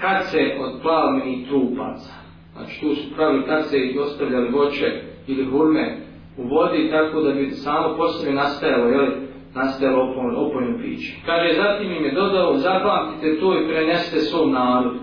kad 0.00 0.30
se 0.30 0.56
od 0.60 0.82
plavmenih 0.82 1.48
trupaca 1.48 2.12
znači 2.52 2.80
tu 2.80 2.94
su 2.94 3.14
pravili 3.14 3.46
kad 3.46 3.64
i 3.74 3.98
ostavljali 3.98 4.50
voće 4.50 5.02
ili 5.26 5.44
hurme 5.44 5.98
u 6.36 6.42
vodi 6.42 6.90
tako 6.90 7.20
da 7.20 7.32
bi 7.32 7.50
samo 7.50 7.96
poslije 7.96 8.34
nastajalo 8.34 8.88
jeli, 8.88 9.25
nastajalo 9.56 10.10
opojno, 10.10 10.38
opojno 10.46 10.78
piće 10.82 11.12
kaže 11.26 11.54
zatim 11.62 11.92
im 11.92 12.04
je 12.04 12.12
dodao 12.12 12.56
zapamtite 12.56 13.40
to 13.40 13.60
i 13.60 13.68
preneste 13.68 14.20
svom 14.20 14.52
narodu 14.52 14.98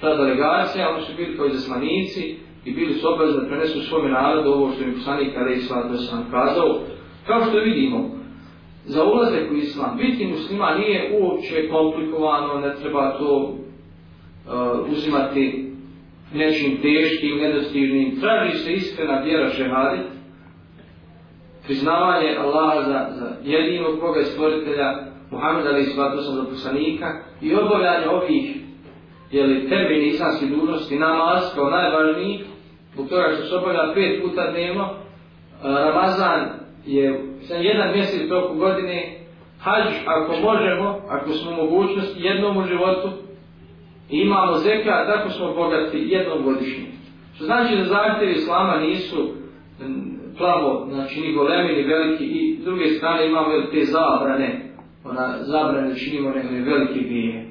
ta 0.00 0.16
delegacija 0.16 0.90
oni 0.90 1.02
su 1.02 1.12
bili 1.16 1.36
kao 1.36 1.46
izasmanici 1.46 2.36
i 2.64 2.70
bili 2.74 2.94
su 2.94 3.08
obavezni 3.08 3.40
da 3.40 3.46
prenesu 3.48 3.80
svome 3.80 4.10
narodu 4.10 4.50
ovo 4.50 4.72
što 4.72 4.84
im 4.84 4.94
poslanik 4.94 5.34
kada 5.34 5.50
je 5.50 5.60
svatno 5.60 5.96
sam 5.96 6.30
kazao 6.30 6.80
kao 7.26 7.40
što 7.44 7.58
vidimo 7.58 8.22
za 8.84 9.04
ulazak 9.04 9.50
u 9.50 9.54
islam. 9.54 9.96
Biti 9.96 10.26
muslima 10.26 10.74
nije 10.74 11.18
uopće 11.20 11.68
komplikovano, 11.68 12.60
ne 12.60 12.74
treba 12.82 13.18
to 13.18 13.34
uh, 13.36 14.92
uzimati 14.92 15.72
nečim 16.34 16.78
teškim, 16.82 17.38
nedostižnim. 17.38 18.20
Traži 18.20 18.58
se 18.58 18.72
iskrena 18.72 19.20
vjera 19.20 19.50
šehadit, 19.50 20.11
priznavanje 21.64 22.36
Allaha 22.36 22.82
za, 22.82 23.06
za 23.10 23.28
jedinog 23.42 24.00
Boga 24.00 24.20
i 24.20 24.24
stvoritelja, 24.24 25.12
Muhammed 25.30 25.66
Ali 25.66 25.80
Islatu 25.80 26.22
sam 26.22 26.34
za 26.34 26.44
poslanika 26.44 27.06
i 27.40 27.54
obavljanje 27.54 28.08
ovih 28.08 28.56
jeli, 29.30 29.68
temeljni 29.68 30.06
islamski 30.06 30.46
dužnosti, 30.46 30.98
namaz 30.98 31.42
kao 31.54 31.70
najvažniji, 31.70 32.40
zbog 32.92 33.08
toga 33.08 33.28
što 33.34 33.46
se 33.46 33.56
obavlja 33.56 33.94
pet 33.94 34.22
puta 34.22 34.50
dnevno, 34.50 34.84
e, 34.84 34.94
Ramazan 35.62 36.48
je 36.86 37.24
sam 37.42 37.62
jedan 37.62 37.92
mjesec 37.92 38.28
toku 38.28 38.54
godine, 38.54 39.18
hađ 39.60 39.86
ako 40.06 40.32
možemo, 40.42 41.00
ako 41.08 41.30
smo 41.30 41.50
mogućnosti 41.50 42.20
jednom 42.22 42.56
u 42.56 42.62
životu, 42.62 43.08
imamo 44.10 44.58
zeka, 44.58 45.06
tako 45.06 45.30
smo 45.30 45.54
bogati 45.54 46.06
jednom 46.08 46.42
godišnje. 46.44 46.86
Što 47.34 47.44
znači 47.44 47.76
da 47.76 47.84
zahtjevi 47.84 48.32
Islama 48.32 48.76
nisu 48.76 49.34
plavo, 50.38 50.86
znači 50.90 51.20
ni 51.20 51.32
golemi, 51.32 51.72
ni 51.72 51.82
veliki, 51.82 52.24
i 52.24 52.56
s 52.60 52.64
druge 52.64 52.86
strane 52.86 53.26
imamo 53.26 53.48
te 53.72 53.84
zabrane, 53.84 54.72
ona 55.04 55.38
zabrane 55.40 55.96
činimo 55.96 56.30
ne 56.30 56.60
velike 56.60 57.00
grije. 57.00 57.46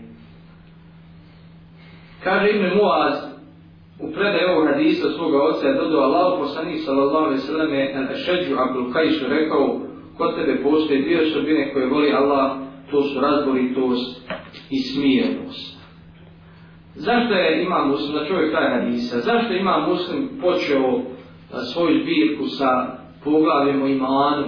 Kaže 2.23 2.49
Ibn 2.49 2.65
Muaz, 2.77 3.31
u 3.99 4.11
predaj 4.11 4.45
ovog 4.45 4.67
hadisa 4.67 5.09
svoga 5.09 5.43
oca 5.43 5.67
je 5.67 5.73
dodao 5.73 6.01
Allah 6.01 6.39
poslanik 6.39 6.79
sallallahu 6.85 7.25
alaihi 7.25 7.41
sallam 7.41 7.73
je 7.73 7.95
na 7.95 8.15
šeđu 8.15 8.55
Abdul 8.59 8.93
Kajšu 8.93 9.25
rekao 9.27 9.79
kod 10.17 10.35
tebe 10.35 10.63
postoje 10.63 11.01
dvije 11.01 11.21
osobine 11.21 11.73
koje 11.73 11.89
voli 11.89 12.13
Allah, 12.13 12.57
to 12.91 13.01
su 13.01 13.19
razboritost 13.19 14.21
i 14.69 14.79
smijenost. 14.79 15.81
Zašto 16.95 17.33
je 17.33 17.63
imam 17.63 17.89
muslim, 17.89 18.13
da 18.13 18.25
čovjek 18.25 18.53
taj 18.53 18.69
hadisa, 18.69 19.19
zašto 19.19 19.53
imam 19.53 19.89
muslim 19.89 20.29
počeo 20.41 21.01
svoju 21.59 22.01
zbirku 22.01 22.47
sa 22.47 22.97
poglavljem 23.23 23.81
o 23.81 23.87
imanu, 23.87 24.45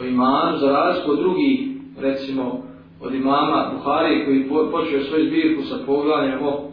o 0.00 0.04
imanu, 0.04 0.56
za 0.58 0.72
razliku 0.72 1.10
od 1.10 1.18
drugih, 1.18 1.60
recimo, 1.98 2.62
od 3.00 3.14
imama 3.14 3.70
Buhari 3.74 4.24
koji 4.24 4.48
po, 4.48 4.70
počeo 4.70 5.02
svoju 5.02 5.26
zbirku 5.26 5.62
sa 5.62 5.76
poglavljem 5.86 6.42
o 6.42 6.70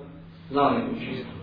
znali 0.49 0.81
učinu. 0.95 1.33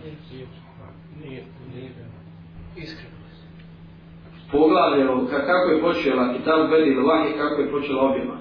Poglavlje 4.53 5.11
o 5.11 5.27
kako 5.27 5.71
je 5.71 5.81
počela 5.83 6.33
Kitab 6.33 6.71
Bedi 6.71 6.95
Vahi, 6.95 7.33
kako 7.39 7.61
je 7.61 7.71
počela 7.71 8.03
objema. 8.03 8.37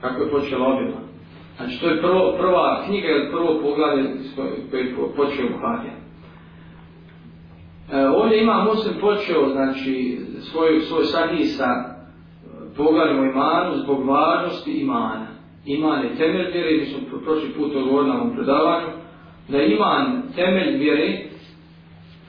Kako 0.00 0.22
je 0.22 0.30
počela 0.30 0.66
objema. 0.66 1.00
Znači, 1.56 1.80
to 1.80 1.88
je 1.88 2.00
prvo, 2.00 2.34
prva 2.38 2.82
knjiga 2.86 3.08
ili 3.08 3.30
prvo 3.30 3.60
poglavlje 3.62 4.10
koje 4.70 4.80
je 4.80 4.94
počeo 5.16 5.48
Buhari. 5.48 6.01
Ovdje 8.32 8.42
ima 8.42 8.64
muslim 8.64 8.94
počeo, 9.00 9.48
znači, 9.48 10.18
svoj, 10.40 10.80
svoj 10.80 11.04
sahih 11.04 11.56
sa 11.56 11.64
e, 12.78 13.20
o 13.20 13.24
imanu 13.24 13.76
zbog 13.76 14.08
važnosti 14.08 14.72
imana. 14.72 15.26
Iman 15.66 16.04
je 16.04 16.16
temelj 16.16 16.52
vjere, 16.52 16.76
mi 16.78 16.86
smo 16.86 17.20
prošli 17.24 17.52
put 17.56 17.76
odgovorili 17.76 18.08
na 18.08 18.20
ovom 18.20 18.34
predavanju, 18.34 18.88
da 19.48 19.62
iman 19.62 20.22
temelj 20.36 20.78
vjere 20.78 21.24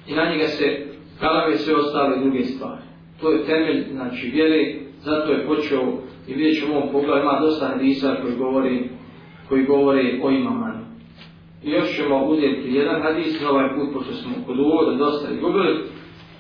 i 0.08 0.14
na 0.16 0.26
njega 0.32 0.47
se 0.47 0.88
kalave 1.20 1.58
sve 1.58 1.76
ostale 1.76 2.20
druge 2.20 2.43
stvari. 2.43 2.82
To 3.22 3.32
je 3.32 3.45
temelj, 3.45 3.86
znači, 3.91 4.30
vjere, 4.30 4.76
zato 4.99 5.32
je 5.32 5.47
počeo 5.47 5.84
i 6.28 6.34
vidjet 6.34 6.60
ćemo 6.60 6.76
ovom 6.76 6.91
pogledu, 6.91 7.22
ima 7.22 7.39
dosta 7.39 7.68
hadisa 7.68 8.16
koji 8.22 8.36
govori, 8.36 8.89
koji 9.49 9.66
govori 9.66 10.22
o 10.24 10.30
imamanu. 10.30 10.73
I 11.62 11.71
još 11.71 11.97
ćemo 11.97 12.25
uzeti 12.25 12.75
jedan 12.75 13.03
hadis, 13.03 13.41
na 13.41 13.51
ovaj 13.51 13.69
put, 13.75 13.89
pošto 13.95 14.12
smo 14.12 14.35
kod 14.47 14.59
uvoda 14.59 14.97
dosta 14.97 15.33
izgubili, 15.33 15.79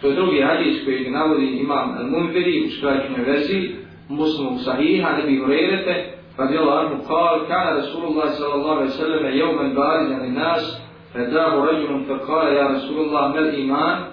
to 0.00 0.08
je 0.08 0.14
drugi 0.14 0.42
hadis 0.42 0.84
koji 0.84 1.10
navodi 1.10 1.46
imam 1.46 1.96
Al-Munfiri 1.98 2.66
u 2.66 2.70
skraćenoj 2.70 3.24
verziji, 3.26 3.76
muslimu 4.08 4.58
sahiha, 4.58 5.16
ne 5.16 5.22
bi 5.22 5.40
urejrete, 5.40 6.18
رضي 6.38 6.58
الله 6.58 6.78
عنه 6.78 7.02
قال 7.08 7.46
كان 7.48 7.76
رسول 7.76 8.04
الله 8.04 8.26
صلى 8.30 8.54
الله 8.54 8.74
عليه 8.76 8.84
وسلم 8.84 9.26
يوما 9.26 9.74
بارزا 9.74 10.16
للناس 10.24 10.80
فداه 11.14 11.64
رجل 11.64 12.04
فقال 12.04 12.52
يا 12.52 12.66
رسول 12.66 12.98
الله 13.00 13.28
ما 13.28 13.38
الإيمان 13.38 14.04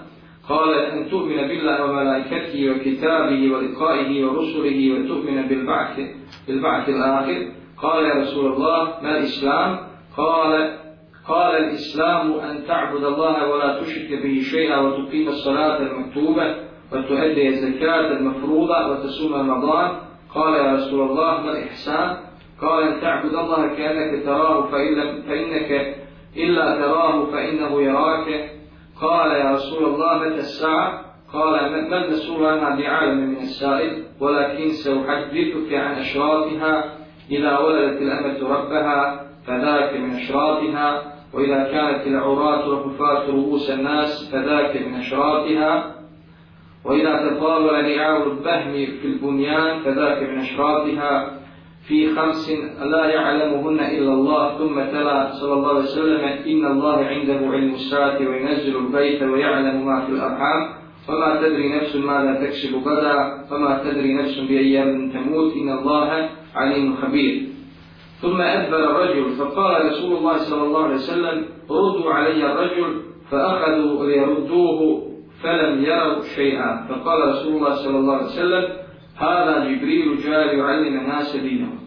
قال 0.48 0.74
أن 0.74 1.10
تؤمن 1.10 1.36
بالله 1.36 1.84
وملائكته 1.84 2.70
وكتابه 2.70 3.52
ولقائه 3.52 4.24
ورسله 4.24 4.92
وتؤمن 4.92 5.48
بالبعث 5.48 6.00
بالبعث 6.48 6.88
الآخر 6.88 7.46
قال 7.82 8.04
يا 8.04 8.14
رسول 8.14 8.52
الله 8.52 8.82
ما 9.02 9.18
الإسلام 9.18 9.78
قال 10.16 10.78
قال 11.27 11.57
الإسلام 11.57 12.33
أن 12.33 12.65
تعبد 12.67 13.03
الله 13.03 13.49
ولا 13.49 13.81
تشرك 13.81 14.23
به 14.23 14.41
شيئا 14.51 14.77
وتقيم 14.77 15.27
الصلاة 15.27 15.77
المكتوبة 15.77 16.55
وتؤدي 16.91 17.47
الزكاة 17.47 18.11
المفروضة 18.11 18.87
وتصوم 18.87 19.33
رمضان. 19.33 19.91
قال 20.35 20.53
يا 20.53 20.73
رسول 20.73 21.09
الله 21.09 21.41
ما 21.41 21.51
الإحسان؟ 21.51 22.17
قال 22.61 22.83
أن 22.83 23.01
تعبد 23.01 23.33
الله 23.33 23.67
كأنك 23.67 24.25
تراه 24.25 24.67
فإن 24.67 25.21
فإنك 25.21 25.95
إلا 26.37 26.81
تراه 26.81 27.25
فإنه 27.25 27.81
يراك. 27.81 28.51
قال 29.01 29.31
يا 29.31 29.51
رسول 29.51 29.85
الله 29.85 30.17
متى 30.17 30.37
الساعة؟ 30.37 31.11
قال 31.33 31.71
ما 31.71 32.05
المسؤول 32.05 32.45
عنها 32.45 32.75
بعالم 32.75 33.17
من 33.17 33.37
السائل 33.37 34.03
ولكن 34.19 34.69
سأحدثك 34.69 35.73
عن 35.73 35.95
أشراطها 35.95 36.83
إذا 37.31 37.57
ولدت 37.59 38.01
الأمة 38.01 38.49
ربها 38.49 39.25
فذاك 39.47 39.93
من 39.93 40.11
أشراطها 40.11 41.10
وإذا 41.33 41.63
كانت 41.63 42.07
العراة 42.07 42.85
رفات 42.85 43.29
رؤوس 43.29 43.69
الناس 43.69 44.31
فذاك 44.31 44.81
من 44.87 44.93
أشراطها 44.95 45.95
وإذا 46.85 47.29
تطاول 47.29 47.73
رعاء 47.73 48.27
البهم 48.27 48.73
في 49.01 49.05
البنيان 49.07 49.79
فذاك 49.79 50.23
من 50.23 50.37
أشراطها 50.37 51.41
في 51.87 52.15
خمس 52.15 52.51
لا 52.81 53.05
يعلمهن 53.05 53.79
إلا 53.79 54.13
الله 54.13 54.57
ثم 54.57 54.75
تلا 54.75 55.31
صلى 55.31 55.53
الله 55.53 55.69
عليه 55.69 55.79
وسلم 55.79 56.23
إن 56.23 56.65
الله 56.65 57.05
عنده 57.05 57.39
علم 57.51 57.73
الساعة 57.73 58.19
وينزل 58.19 58.77
البيت 58.77 59.23
ويعلم 59.23 59.85
ما 59.85 60.05
في 60.05 60.11
الأرحام. 60.11 60.67
فما 61.07 61.41
تدري 61.41 61.73
نفس 61.75 61.95
ماذا 61.95 62.33
تكسب 62.45 62.75
غدا 62.87 63.43
فما 63.49 63.83
تدري 63.83 64.13
نفس 64.13 64.39
بأيام 64.39 65.11
تموت. 65.11 65.53
إن 65.53 65.69
الله 65.69 66.29
عليم 66.55 66.95
خبير. 66.95 67.50
ثم 68.21 68.41
أدبر 68.41 68.83
الرجل 68.91 69.31
فقال 69.31 69.85
رسول 69.85 70.17
الله 70.17 70.37
صلى 70.37 70.63
الله 70.63 70.83
عليه 70.83 70.95
وسلم 70.95 71.45
ردوا 71.69 72.13
علي 72.13 72.51
الرجل 72.51 73.01
فأخذوا 73.29 74.05
ليردوه 74.05 74.79
فلم 75.43 75.83
يروا 75.83 76.21
شيئا. 76.35 76.85
فقال 76.89 77.29
رسول 77.29 77.53
الله 77.55 77.75
صلى 77.75 77.97
الله 77.97 78.15
عليه 78.15 78.25
وسلم 78.25 78.65
هذا 79.17 79.53
جبريل 79.65 80.17
جاء 80.17 80.55
يعلم 80.55 80.99
الناس 80.99 81.35
دينهم. 81.35 81.77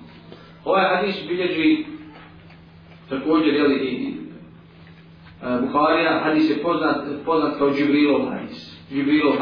Ovaj 0.65 0.97
hadis 0.97 1.29
bilježi 1.29 1.85
također 3.09 3.55
jeli 3.55 3.75
i 3.75 4.15
Bukharija, 5.61 6.21
hadis 6.25 6.51
je 6.51 6.63
poznat, 6.63 6.97
poznat 7.25 7.59
kao 7.59 7.71
Džibrilov 7.71 8.29
hadis. 8.31 8.81
Džibrilov 8.93 9.39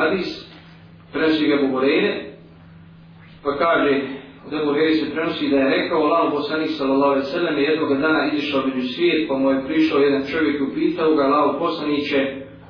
kaže, 3.59 4.01
od 4.47 4.53
Ebu 4.53 4.73
Heri 4.75 4.95
se 4.95 5.11
prenosi 5.11 5.51
da 5.51 5.57
je 5.57 5.77
rekao 5.77 6.03
Allah 6.03 6.33
poslanik 6.33 6.71
sallallahu 6.71 7.13
alaihi 7.13 7.27
sallam 7.27 7.59
je 7.59 7.63
jednog 7.63 8.01
dana 8.01 8.31
izišao 8.33 8.67
među 8.67 8.89
svijet, 8.89 9.29
pa 9.29 9.39
mu 9.39 9.51
je 9.51 9.65
prišao 9.67 9.99
jedan 9.99 10.23
čovjek 10.33 10.61
i 10.61 10.63
upitao 10.63 11.15
ga 11.15 11.23
Allah 11.23 11.57
poslaniće 11.59 12.19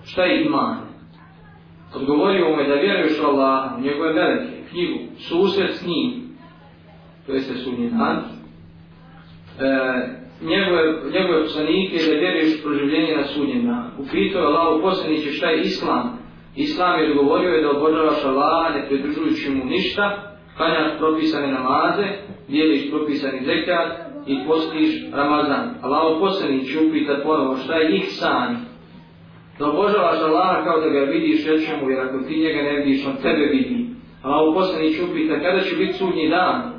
šta 0.05 0.23
je 0.25 0.45
iman? 0.45 0.93
odgovorio 1.95 2.51
mu 2.51 2.61
je 2.61 2.69
da 2.69 2.75
vjeruješ 2.75 3.21
u 3.21 3.25
Allaha, 3.25 3.77
u 3.79 3.81
njegove 3.81 4.13
meleke, 4.13 4.69
knjigu, 4.71 4.99
susret 5.17 5.75
s 5.75 5.87
njim, 5.87 6.23
to 7.27 7.33
jeste 7.33 7.55
sudnji 7.55 7.91
dan, 7.91 8.17
e, 9.61 10.23
njegove, 10.43 10.83
njegove 11.13 11.43
poslanike 11.43 11.97
da 12.09 12.19
vjeruješ 12.19 12.59
u 12.59 12.63
proživljenje 12.63 13.17
na 13.17 13.25
sudnjem 13.25 13.67
danu. 13.67 13.91
Upitao 13.99 14.41
je 14.41 14.47
Allah 14.47 14.81
poslaniće 14.83 15.31
šta 15.31 15.47
je 15.47 15.61
Islam. 15.61 16.19
Islam 16.57 17.01
je 17.01 17.11
odgovorio 17.11 17.51
je 17.51 17.63
da 17.63 17.71
obožavaš 17.71 18.25
Allaha, 18.25 18.75
ne 18.75 18.87
pridružujući 18.89 19.51
mu 19.51 19.65
ništa, 19.65 20.32
klanjaš 20.57 20.99
propisane 20.99 21.53
namaze, 21.53 22.07
dijeliš 22.49 22.91
propisani 22.91 23.45
zekat 23.45 23.89
i 24.27 24.47
postiš 24.47 24.91
Ramazan. 25.13 25.71
Allaho 25.83 26.17
u 26.17 26.21
poslaniće 26.21 26.79
upita 26.81 27.21
ponovo 27.25 27.57
šta 27.57 27.75
je 27.75 27.97
ihsan, 27.97 28.57
da 29.59 29.69
obožavaš 29.69 30.19
Allaha 30.21 30.65
kao 30.65 30.81
da 30.81 30.89
ga 30.89 31.01
vidiš, 31.01 31.47
rečemu, 31.47 31.91
jer 31.91 32.01
ako 32.01 32.19
ti 32.19 32.41
njega 32.41 32.63
ne 32.63 32.77
vidiš, 32.77 33.07
on 33.07 33.17
tebe 33.23 33.45
vidi. 33.53 33.87
Allaho 34.23 34.51
u 34.51 34.55
poslanić 34.55 35.01
upita, 35.01 35.41
kada 35.41 35.61
će 35.61 35.77
biti 35.77 35.93
sudnji 35.93 36.29
dan? 36.29 36.73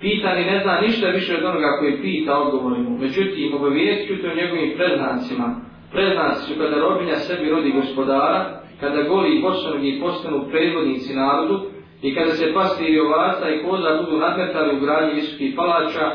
Pitani 0.00 0.44
ne 0.44 0.60
zna 0.62 0.80
ništa 0.80 1.08
više 1.08 1.36
od 1.36 1.44
onoga 1.44 1.76
koji 1.78 2.02
pita 2.02 2.38
odgovorimo. 2.38 2.98
Međutim, 2.98 3.54
obavijest 3.54 4.08
ću 4.08 4.22
te 4.22 4.28
o 4.30 4.34
njegovim 4.34 4.72
predznacima. 4.76 5.60
Preznaci 5.92 6.40
su 6.46 6.58
kada 6.58 6.76
robinja 6.80 7.16
sebi 7.16 7.50
rodi 7.50 7.70
gospodara, 7.72 8.60
kada 8.80 9.02
goli 9.02 9.36
i 9.36 9.42
bosonogi 9.42 10.00
postanu 10.02 10.46
predvodnici 10.50 11.14
narodu 11.14 11.73
I 12.06 12.14
kada 12.14 12.32
se 12.32 12.52
pastiri 12.54 13.00
ovaca 13.00 13.50
i 13.50 13.62
koza 13.62 14.02
budu 14.02 14.18
nadmetali 14.18 14.76
u 14.76 14.80
gradnji 14.80 15.14
visokih 15.14 15.54
palača, 15.56 16.06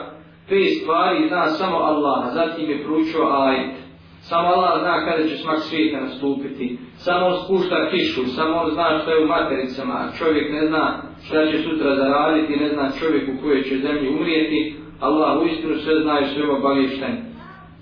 te 0.50 0.64
stvari 0.66 1.28
zna 1.28 1.46
samo 1.46 1.78
Allah, 1.78 2.18
a 2.26 2.32
zatim 2.32 2.70
je 2.70 2.84
pručio 2.84 3.24
ajet. 3.30 3.76
Samo 4.22 4.48
Allah 4.48 4.82
zna 4.82 5.06
kada 5.06 5.28
će 5.28 5.38
smak 5.38 5.60
svijeta 5.60 6.00
nastupiti. 6.02 6.78
Samo 6.98 7.26
on 7.26 7.38
spušta 7.44 7.90
kišu, 7.92 8.22
samo 8.36 8.54
on 8.58 8.72
zna 8.72 9.00
što 9.02 9.12
je 9.12 9.24
u 9.24 9.28
matericama, 9.28 9.94
a 9.94 10.12
čovjek 10.18 10.54
ne 10.54 10.68
zna 10.68 11.02
šta 11.26 11.52
će 11.52 11.58
sutra 11.58 11.96
zaraditi, 11.96 12.60
ne 12.64 12.70
zna 12.70 12.92
čovjek 13.00 13.30
u 13.30 13.42
kojoj 13.42 13.64
će 13.64 13.78
zemlji 13.78 14.10
umrijeti. 14.10 14.76
Allah 15.00 15.42
u 15.42 15.46
istinu 15.46 15.76
sve 15.76 16.02
zna 16.02 16.20
i 16.20 16.26
sve 16.26 16.52
obavješten. 16.52 17.14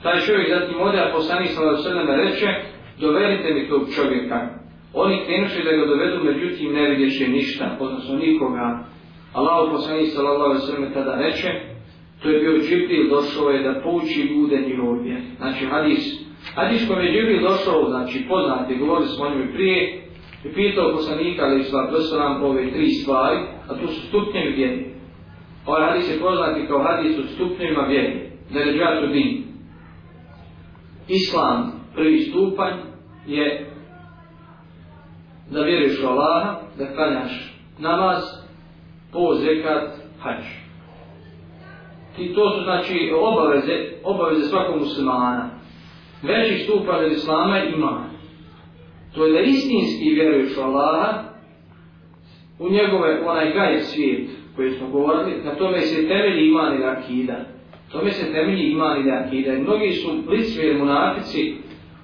Taj 0.03 0.19
čovjek 0.19 0.49
zatim 0.49 0.81
ode, 0.81 0.99
a 0.99 1.13
poslanik 1.15 1.49
sam 1.49 1.77
sallam 1.77 2.07
reče, 2.07 2.47
dovedite 2.99 3.53
mi 3.53 3.69
tog 3.69 3.81
čovjeka. 3.95 4.37
Oni 4.93 5.25
krenuše 5.25 5.63
da 5.63 5.71
ga 5.71 5.85
dovedu, 5.85 6.23
međutim 6.23 6.73
ne 6.73 6.89
vidješe 6.89 7.27
ništa, 7.27 7.77
odnosno 7.79 8.15
nikoga. 8.15 8.83
Allah 9.33 9.71
poslanik 9.71 10.09
sallallahu 10.09 10.51
alaihi 10.51 10.65
sallam 10.65 10.93
tada 10.93 11.15
reče, 11.15 11.49
to 12.21 12.29
je 12.29 12.39
bio 12.39 12.61
Džibril, 12.61 13.09
došao 13.09 13.49
je 13.49 13.63
da 13.63 13.81
pouči 13.83 14.21
ljude 14.21 14.57
njihove 14.67 15.03
vjeri. 15.03 15.23
Znači 15.37 15.65
hadis, 15.65 16.27
hadis 16.55 16.87
kojom 16.87 17.05
je 17.05 17.13
Džibril 17.13 17.41
došao, 17.41 17.89
znači 17.89 18.25
poznati, 18.29 18.77
govorili 18.77 19.07
smo 19.07 19.25
o 19.25 19.29
njoj 19.29 19.53
prije, 19.53 20.07
i 20.45 20.53
pitao 20.53 20.91
poslanika, 20.91 21.45
ali 21.45 21.63
sva 21.63 21.87
prosvaram 21.89 22.43
ove 22.43 22.71
tri 22.71 22.89
stvari, 22.89 23.39
a 23.69 23.73
to 23.73 23.87
su 23.87 24.07
stupnjevi 24.07 24.53
vjeri. 24.53 24.85
Ovaj 25.65 25.89
hadis 25.89 26.09
je 26.11 26.19
poznati 26.19 26.67
kao 26.67 26.83
hadis 26.83 27.19
od 27.19 27.25
stupnjevima 27.29 27.81
vjeri, 27.81 28.29
da 28.53 28.59
je 28.59 28.73
džatu 28.73 29.07
din. 29.07 29.43
Islam, 31.07 31.71
prvi 31.95 32.19
stupanj, 32.19 32.73
je 33.27 33.66
da 35.51 35.61
vjeruješ 35.61 36.03
u 36.03 36.07
Allaha, 36.07 36.59
da 36.77 36.93
klanjaš 36.93 37.53
namaz, 37.79 38.23
po 39.13 39.33
zekat, 39.33 39.93
hađ. 40.19 40.43
I 42.17 42.33
to 42.33 42.49
su 42.49 42.63
znači 42.63 43.13
obaveze, 43.21 43.73
obaveze 44.03 44.41
svakog 44.41 44.79
muslimana. 44.79 45.49
Veći 46.23 46.63
stupan 46.63 47.05
od 47.05 47.11
Islama 47.11 47.59
ima. 47.59 48.03
To 49.15 49.25
je 49.25 49.33
da 49.33 49.39
istinski 49.39 50.13
vjeruješ 50.13 50.57
u 50.57 50.61
Allaha, 50.61 51.23
u 52.59 52.69
njegove, 52.69 53.21
onaj 53.25 53.53
gaje 53.53 53.81
svijet 53.81 54.29
koji 54.55 54.71
smo 54.71 54.87
govorili, 54.89 55.43
na 55.43 55.55
tome 55.55 55.81
se 55.81 56.07
temelji 56.07 56.47
iman 56.47 56.75
ili 56.75 56.83
akida. 56.83 57.37
Tome 57.91 58.11
se 58.11 58.33
temelji 58.33 58.71
iman 58.71 59.01
ili 59.01 59.11
akida. 59.11 59.53
I 59.53 59.61
mnogi 59.61 59.91
su 59.91 60.09
licvijeli 60.29 60.79
monafici 60.79 61.55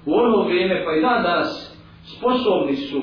u 0.06 0.14
ono 0.14 0.42
vrijeme, 0.42 0.84
pa 0.84 0.96
i 0.96 1.00
dan 1.00 1.22
danas, 1.22 1.78
sposobni 2.04 2.76
su 2.76 3.02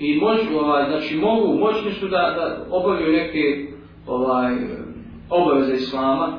i 0.00 0.20
moć, 0.20 0.40
ovaj, 0.60 0.84
znači 0.90 1.16
mogu, 1.16 1.58
moćni 1.58 1.92
su 1.92 2.08
da, 2.08 2.34
da 2.36 2.66
obavljaju 2.70 3.12
neke 3.12 3.66
ovaj, 4.06 4.54
obaveze 5.30 5.74
islama, 5.74 6.38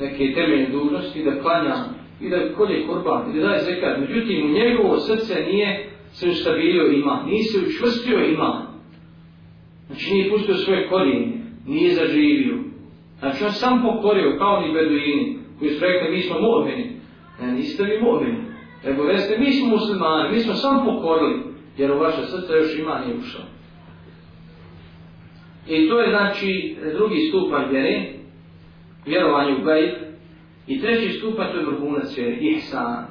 neke 0.00 0.32
temeljne 0.34 0.68
dužnosti, 0.68 1.24
da 1.24 1.40
klanja 1.42 1.74
i 2.20 2.30
da 2.30 2.54
kolje 2.56 2.86
korban 2.86 3.30
i 3.30 3.40
da 3.40 3.46
daje 3.46 3.60
zekat. 3.60 3.98
Međutim, 4.00 4.46
u 4.46 4.54
njegovo 4.54 4.98
srce 4.98 5.34
nije 5.52 5.90
se 6.12 6.28
ustabilio 6.28 6.86
ima, 6.86 7.22
nije 7.26 7.42
se 7.42 7.58
učvrstio 7.66 8.18
ima. 8.18 8.66
Znači 9.86 10.14
nije 10.14 10.30
pustio 10.30 10.54
svoje 10.54 10.88
korijenje, 10.88 11.32
nije 11.66 11.94
zaživio. 11.94 12.58
Znači 13.18 13.44
on 13.44 13.52
sam 13.52 13.82
pokorio, 13.82 14.38
kao 14.38 14.60
ni 14.60 14.72
beduini, 14.72 15.38
koji 15.58 15.70
su 15.70 15.84
rekli, 15.84 16.16
mi 16.16 16.22
smo 16.22 16.36
mu'mini. 16.36 16.84
Ne, 17.40 17.52
niste 17.52 17.82
vi 17.84 18.00
mu'mini. 18.00 18.36
Nego 18.84 19.02
veste, 19.02 19.38
mi 19.38 19.52
smo 19.52 19.68
muslimani, 19.68 20.32
mi 20.32 20.40
smo 20.40 20.54
sam 20.54 20.84
pokorili, 20.84 21.53
jer 21.76 21.92
u 21.92 21.98
vaše 21.98 22.22
srce 22.26 22.52
još 22.52 22.78
ima 22.78 22.98
nije 22.98 23.18
ušao. 23.18 23.44
I 25.68 25.88
to 25.88 26.00
je 26.00 26.10
znači 26.10 26.76
drugi 26.96 27.28
stupanj 27.28 27.70
vjere, 27.70 28.02
vjerovanje 29.06 29.54
u 29.54 29.64
gajb. 29.64 29.94
I 30.66 30.80
treći 30.80 31.18
stupanj 31.18 31.46
to 31.52 31.58
je 31.58 31.66
vrhunac 31.66 32.16
vjere, 32.16 32.36
ihsan. 32.40 33.06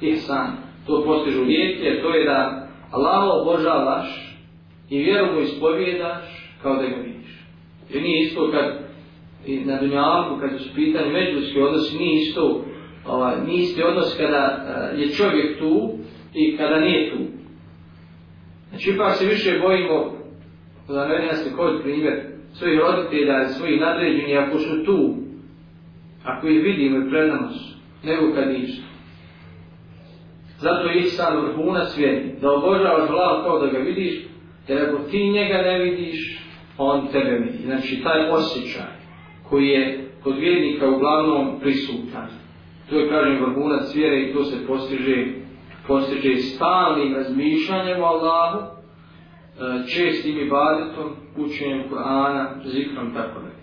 Ihsan, 0.00 0.56
to 0.86 1.04
postižu 1.04 1.42
lijek, 1.42 1.80
jer 1.82 2.02
to 2.02 2.14
je 2.14 2.24
da 2.24 2.68
Allah 2.90 3.24
obožavaš 3.42 4.38
i 4.90 4.98
vjeru 4.98 5.34
mu 5.34 5.40
ispovjedaš 5.40 6.52
kao 6.62 6.76
da 6.76 6.82
ga 6.82 6.96
vidiš. 6.96 7.44
Jer 7.90 8.02
nije 8.02 8.22
isto 8.22 8.50
kad 8.50 8.86
na 9.64 9.80
dunjalku, 9.80 10.40
kad 10.40 10.50
su 10.60 10.74
pitanje 10.74 11.12
međuljski 11.12 11.60
odnosi, 11.60 11.98
nije 11.98 12.22
isto 12.22 12.64
ovaj, 13.06 13.34
nije 13.46 13.62
isti 13.62 13.82
odnos 13.82 14.16
kada 14.16 14.66
uh, 14.92 15.00
je 15.00 15.12
čovjek 15.12 15.58
tu 15.58 15.98
i 16.34 16.56
kada 16.56 16.80
nije 16.80 17.10
tu. 17.10 17.35
Znači, 18.76 18.90
ipak 18.90 19.16
se 19.16 19.26
više 19.26 19.58
bojimo, 19.62 20.12
da 20.88 21.08
ne 21.08 21.16
vidim 21.20 21.36
se 21.36 21.56
kod 21.56 21.82
primjer, 21.82 22.14
svojih 22.52 22.80
roditelja 22.80 23.42
i 23.42 23.52
svojih 23.52 23.80
nadređeni, 23.80 24.36
ako 24.36 24.58
su 24.58 24.84
tu, 24.84 25.14
ako 26.24 26.48
ih 26.48 26.62
vidimo 26.62 26.98
i 26.98 27.10
pred 27.10 27.28
nama 27.28 27.50
su, 27.50 27.74
nego 28.04 28.34
kad 28.34 28.48
ništa. 28.48 28.82
Zato 30.58 30.88
je 30.88 31.02
sam 31.02 31.44
vrhuna 31.44 31.84
svijeti, 31.84 32.40
da 32.40 32.52
obožavaš 32.52 33.08
glav 33.10 33.42
kao 33.44 33.58
da 33.58 33.66
ga 33.66 33.78
vidiš, 33.78 34.24
jer 34.68 34.88
ako 34.88 34.98
ti 34.98 35.30
njega 35.30 35.62
ne 35.62 35.78
vidiš, 35.78 36.38
on 36.78 37.08
tebe 37.12 37.30
vidi. 37.30 37.64
Znači, 37.64 38.02
taj 38.02 38.30
osjećaj 38.30 38.92
koji 39.48 39.66
je 39.66 40.08
kod 40.22 40.38
vjernika 40.38 40.88
uglavnom 40.88 41.60
prisutan. 41.60 42.28
To 42.90 42.98
je, 42.98 43.08
kažem, 43.08 43.44
vrhunac 43.44 43.94
vjere 43.94 44.22
i 44.22 44.32
to 44.32 44.44
se 44.44 44.66
postiže, 44.66 45.26
postiže 45.86 46.36
stalnim 46.36 47.14
razmišljanjem 47.14 48.02
o 48.02 48.06
Allahu, 48.06 48.58
e, 48.58 48.68
čestim 49.88 50.38
ibadetom, 50.38 51.10
učenjem 51.36 51.82
Kur'ana, 51.90 52.46
zikrom, 52.64 53.14
tako 53.14 53.40
da. 53.40 53.56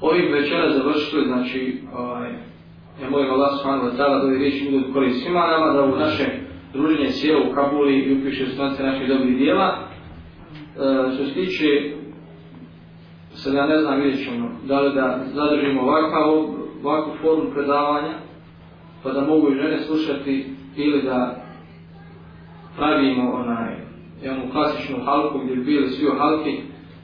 Ovim 0.00 0.32
večera 0.32 0.72
završili, 0.72 1.26
znači, 1.26 1.78
ovaj, 1.94 2.30
ja 3.02 3.10
molim 3.10 3.30
Allah 3.30 3.50
subhanahu 3.58 3.86
wa 3.86 3.96
ta'ala 3.96 4.20
da 4.20 4.26
ovi 4.26 4.38
riječi 4.38 4.70
budu 4.70 4.92
korist 4.92 5.22
svima 5.22 5.46
nama, 5.46 5.72
da 5.72 5.82
u 5.82 5.96
naše 5.96 6.24
druženje 6.72 7.10
sjelo 7.10 7.40
u 7.50 7.54
Kabuli 7.54 7.94
i 7.94 8.18
upiše 8.18 8.46
stanice 8.46 8.82
naših 8.82 9.08
dobrih 9.08 9.38
dijela. 9.38 9.76
E, 9.76 11.14
što 11.14 11.24
se 11.24 11.34
tiče, 11.34 11.66
sad 13.34 13.54
ja 13.54 13.66
ne 13.66 13.78
znam, 13.78 14.00
vidjet 14.00 14.24
ćemo, 14.24 14.50
da 14.64 14.80
li 14.80 14.94
da 14.94 15.24
zadržimo 15.34 15.82
ovakav, 15.82 16.24
ovakvu 16.84 17.12
formu 17.22 17.50
predavanja, 17.54 18.29
pa 19.02 19.12
da 19.12 19.20
mogu 19.20 19.52
i 19.52 19.54
žene 19.54 19.78
slušati 19.80 20.46
ili 20.76 21.02
da 21.02 21.44
pravimo 22.76 23.32
onaj, 23.32 23.74
jednu 24.22 24.52
klasičnu 24.52 24.96
halku 25.04 25.38
gdje 25.38 25.56
bi 25.56 25.64
bili 25.64 25.88
svi 25.88 26.06
u 26.06 26.18
halki, 26.18 26.56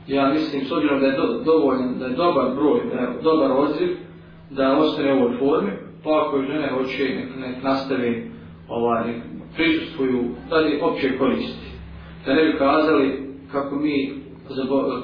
ja 0.07 0.28
mislim, 0.28 0.64
s 0.64 0.72
obzirom 0.72 1.01
da 1.01 1.07
je 1.07 1.16
do, 1.16 1.42
dovoljan, 1.44 1.99
da 1.99 2.07
je 2.07 2.16
dobar 2.16 2.55
broj, 2.55 2.80
da 2.92 3.01
je 3.01 3.22
dobar 3.22 3.51
odziv, 3.53 3.97
da 4.51 4.76
ostane 4.76 5.14
u 5.14 5.16
ovoj 5.16 5.38
formi, 5.38 5.72
pa 6.05 6.11
ako 6.26 6.42
žene 6.42 6.70
hoće 6.70 7.05
nek, 7.05 7.36
nek 7.38 7.62
nastave 7.62 8.22
ovaj, 8.68 9.07
nek 9.07 9.22
prisustvuju, 9.55 10.24
da 10.51 10.57
li 10.57 10.80
opće 10.82 11.18
koristi. 11.18 11.66
Da 12.26 12.34
ne 12.34 12.44
bi 12.44 12.59
kazali 12.59 13.26
kako 13.53 13.76
mi 13.76 14.14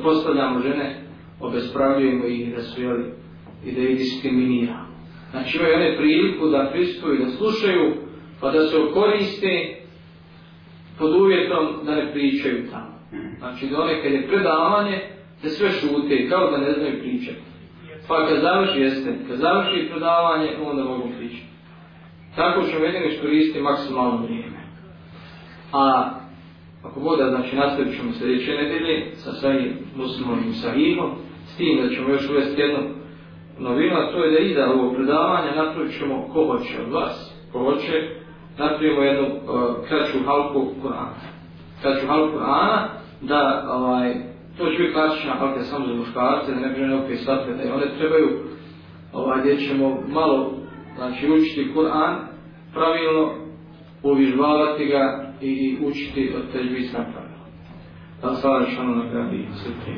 postavljamo 0.03 0.61
žene, 0.61 1.03
obespravljujemo 1.41 2.27
ih 2.27 2.55
da 2.55 2.63
su 2.63 2.83
jeli, 2.83 3.05
i 3.65 3.73
da 3.73 3.81
ih 3.81 3.99
diskriminiramo. 3.99 4.92
Znači 5.33 5.59
imaju 5.59 5.75
one 5.75 5.97
priliku 5.97 6.49
da 6.49 6.71
pristupuju, 6.73 7.19
da 7.19 7.31
slušaju, 7.31 7.93
pa 8.41 8.51
da 8.51 8.67
se 8.67 8.77
koriste 8.95 9.77
pod 10.99 11.15
uvjetom 11.15 11.67
da 11.85 11.95
ne 11.95 12.13
pričaju 12.13 12.71
tamo. 12.71 12.99
Znači 13.39 13.67
da 13.67 13.83
one 13.83 14.03
kad 14.03 14.13
je 14.13 14.29
predavanje, 14.29 14.99
da 15.43 15.49
sve 15.49 15.71
šute, 15.71 16.29
kao 16.29 16.51
da 16.51 16.57
ne 16.57 16.73
znaju 16.73 17.01
pričati. 17.01 17.41
Pa 18.09 18.27
kad 18.29 18.41
završi, 18.41 18.81
jeste, 18.81 19.15
kad 19.29 19.39
završi 19.39 19.89
predavanje, 19.91 20.49
onda 20.65 20.85
mogu 20.85 21.09
pričati. 21.19 21.53
Tako 22.37 22.63
ćemo 22.63 22.85
jedino 22.85 23.07
iskoristiti 23.07 23.61
maksimalno 23.61 24.23
vrijeme. 24.23 24.59
A 25.73 26.11
ako 26.83 27.01
voda, 27.01 27.29
znači 27.31 27.57
nastavit 27.57 27.97
ćemo 27.97 28.13
sljedeće 28.13 28.53
nedelje 28.53 29.11
sa 29.15 29.33
svojim 29.33 29.73
muslimovim 29.97 30.53
sahihom, 30.53 31.11
s 31.47 31.57
tim 31.57 31.83
da 31.83 31.95
ćemo 31.95 32.09
još 32.09 32.31
uvesti 32.31 32.61
jednu 32.61 33.02
novina, 33.63 34.13
to 34.13 34.25
je 34.25 34.31
da 34.31 34.39
iza 34.39 34.73
ovo 34.75 34.93
predavanje 34.93 35.51
napravit 35.57 35.99
ćemo 35.99 36.29
ko 36.33 36.47
hoće 36.47 36.83
od 36.87 36.93
vas, 36.93 37.35
ko 37.53 37.59
hoće, 37.59 38.09
napravimo 38.59 39.03
jednu 39.03 39.27
uh, 39.27 39.89
kraću 39.89 40.19
halku 40.27 40.67
Kur'ana. 40.83 41.19
Kraću 41.83 42.07
halku 42.07 42.39
Kur'ana, 42.39 42.89
da 43.21 43.69
ovaj, 43.71 44.15
to 44.59 44.71
će 44.71 44.79
biti 44.79 44.93
klasična 44.93 45.33
halka 45.33 45.63
samo 45.63 45.87
za 45.87 45.95
muškarce, 45.95 46.53
da 46.55 46.61
ne 46.61 46.69
bi 46.69 46.95
opet 46.95 47.19
shvatili 47.21 47.57
da 47.57 47.75
one 47.75 47.99
trebaju, 47.99 48.29
ovaj, 49.13 49.41
gdje 49.41 49.57
ćemo 49.57 50.03
malo 50.09 50.53
znači, 50.97 51.31
učiti 51.33 51.73
Kur'an 51.75 52.15
pravilno, 52.73 53.35
uvižbavati 54.03 54.85
ga 54.87 55.33
i, 55.41 55.49
i 55.51 55.87
učiti 55.87 56.33
od 56.37 56.53
teđbi 56.53 56.89
pravilno. 56.93 57.23
Da 58.23 58.35
stvari 58.35 58.71
što 58.71 58.83
ono 58.83 58.95
nagradi 58.95 59.47
sve 59.55 59.73
tri. 59.85 59.93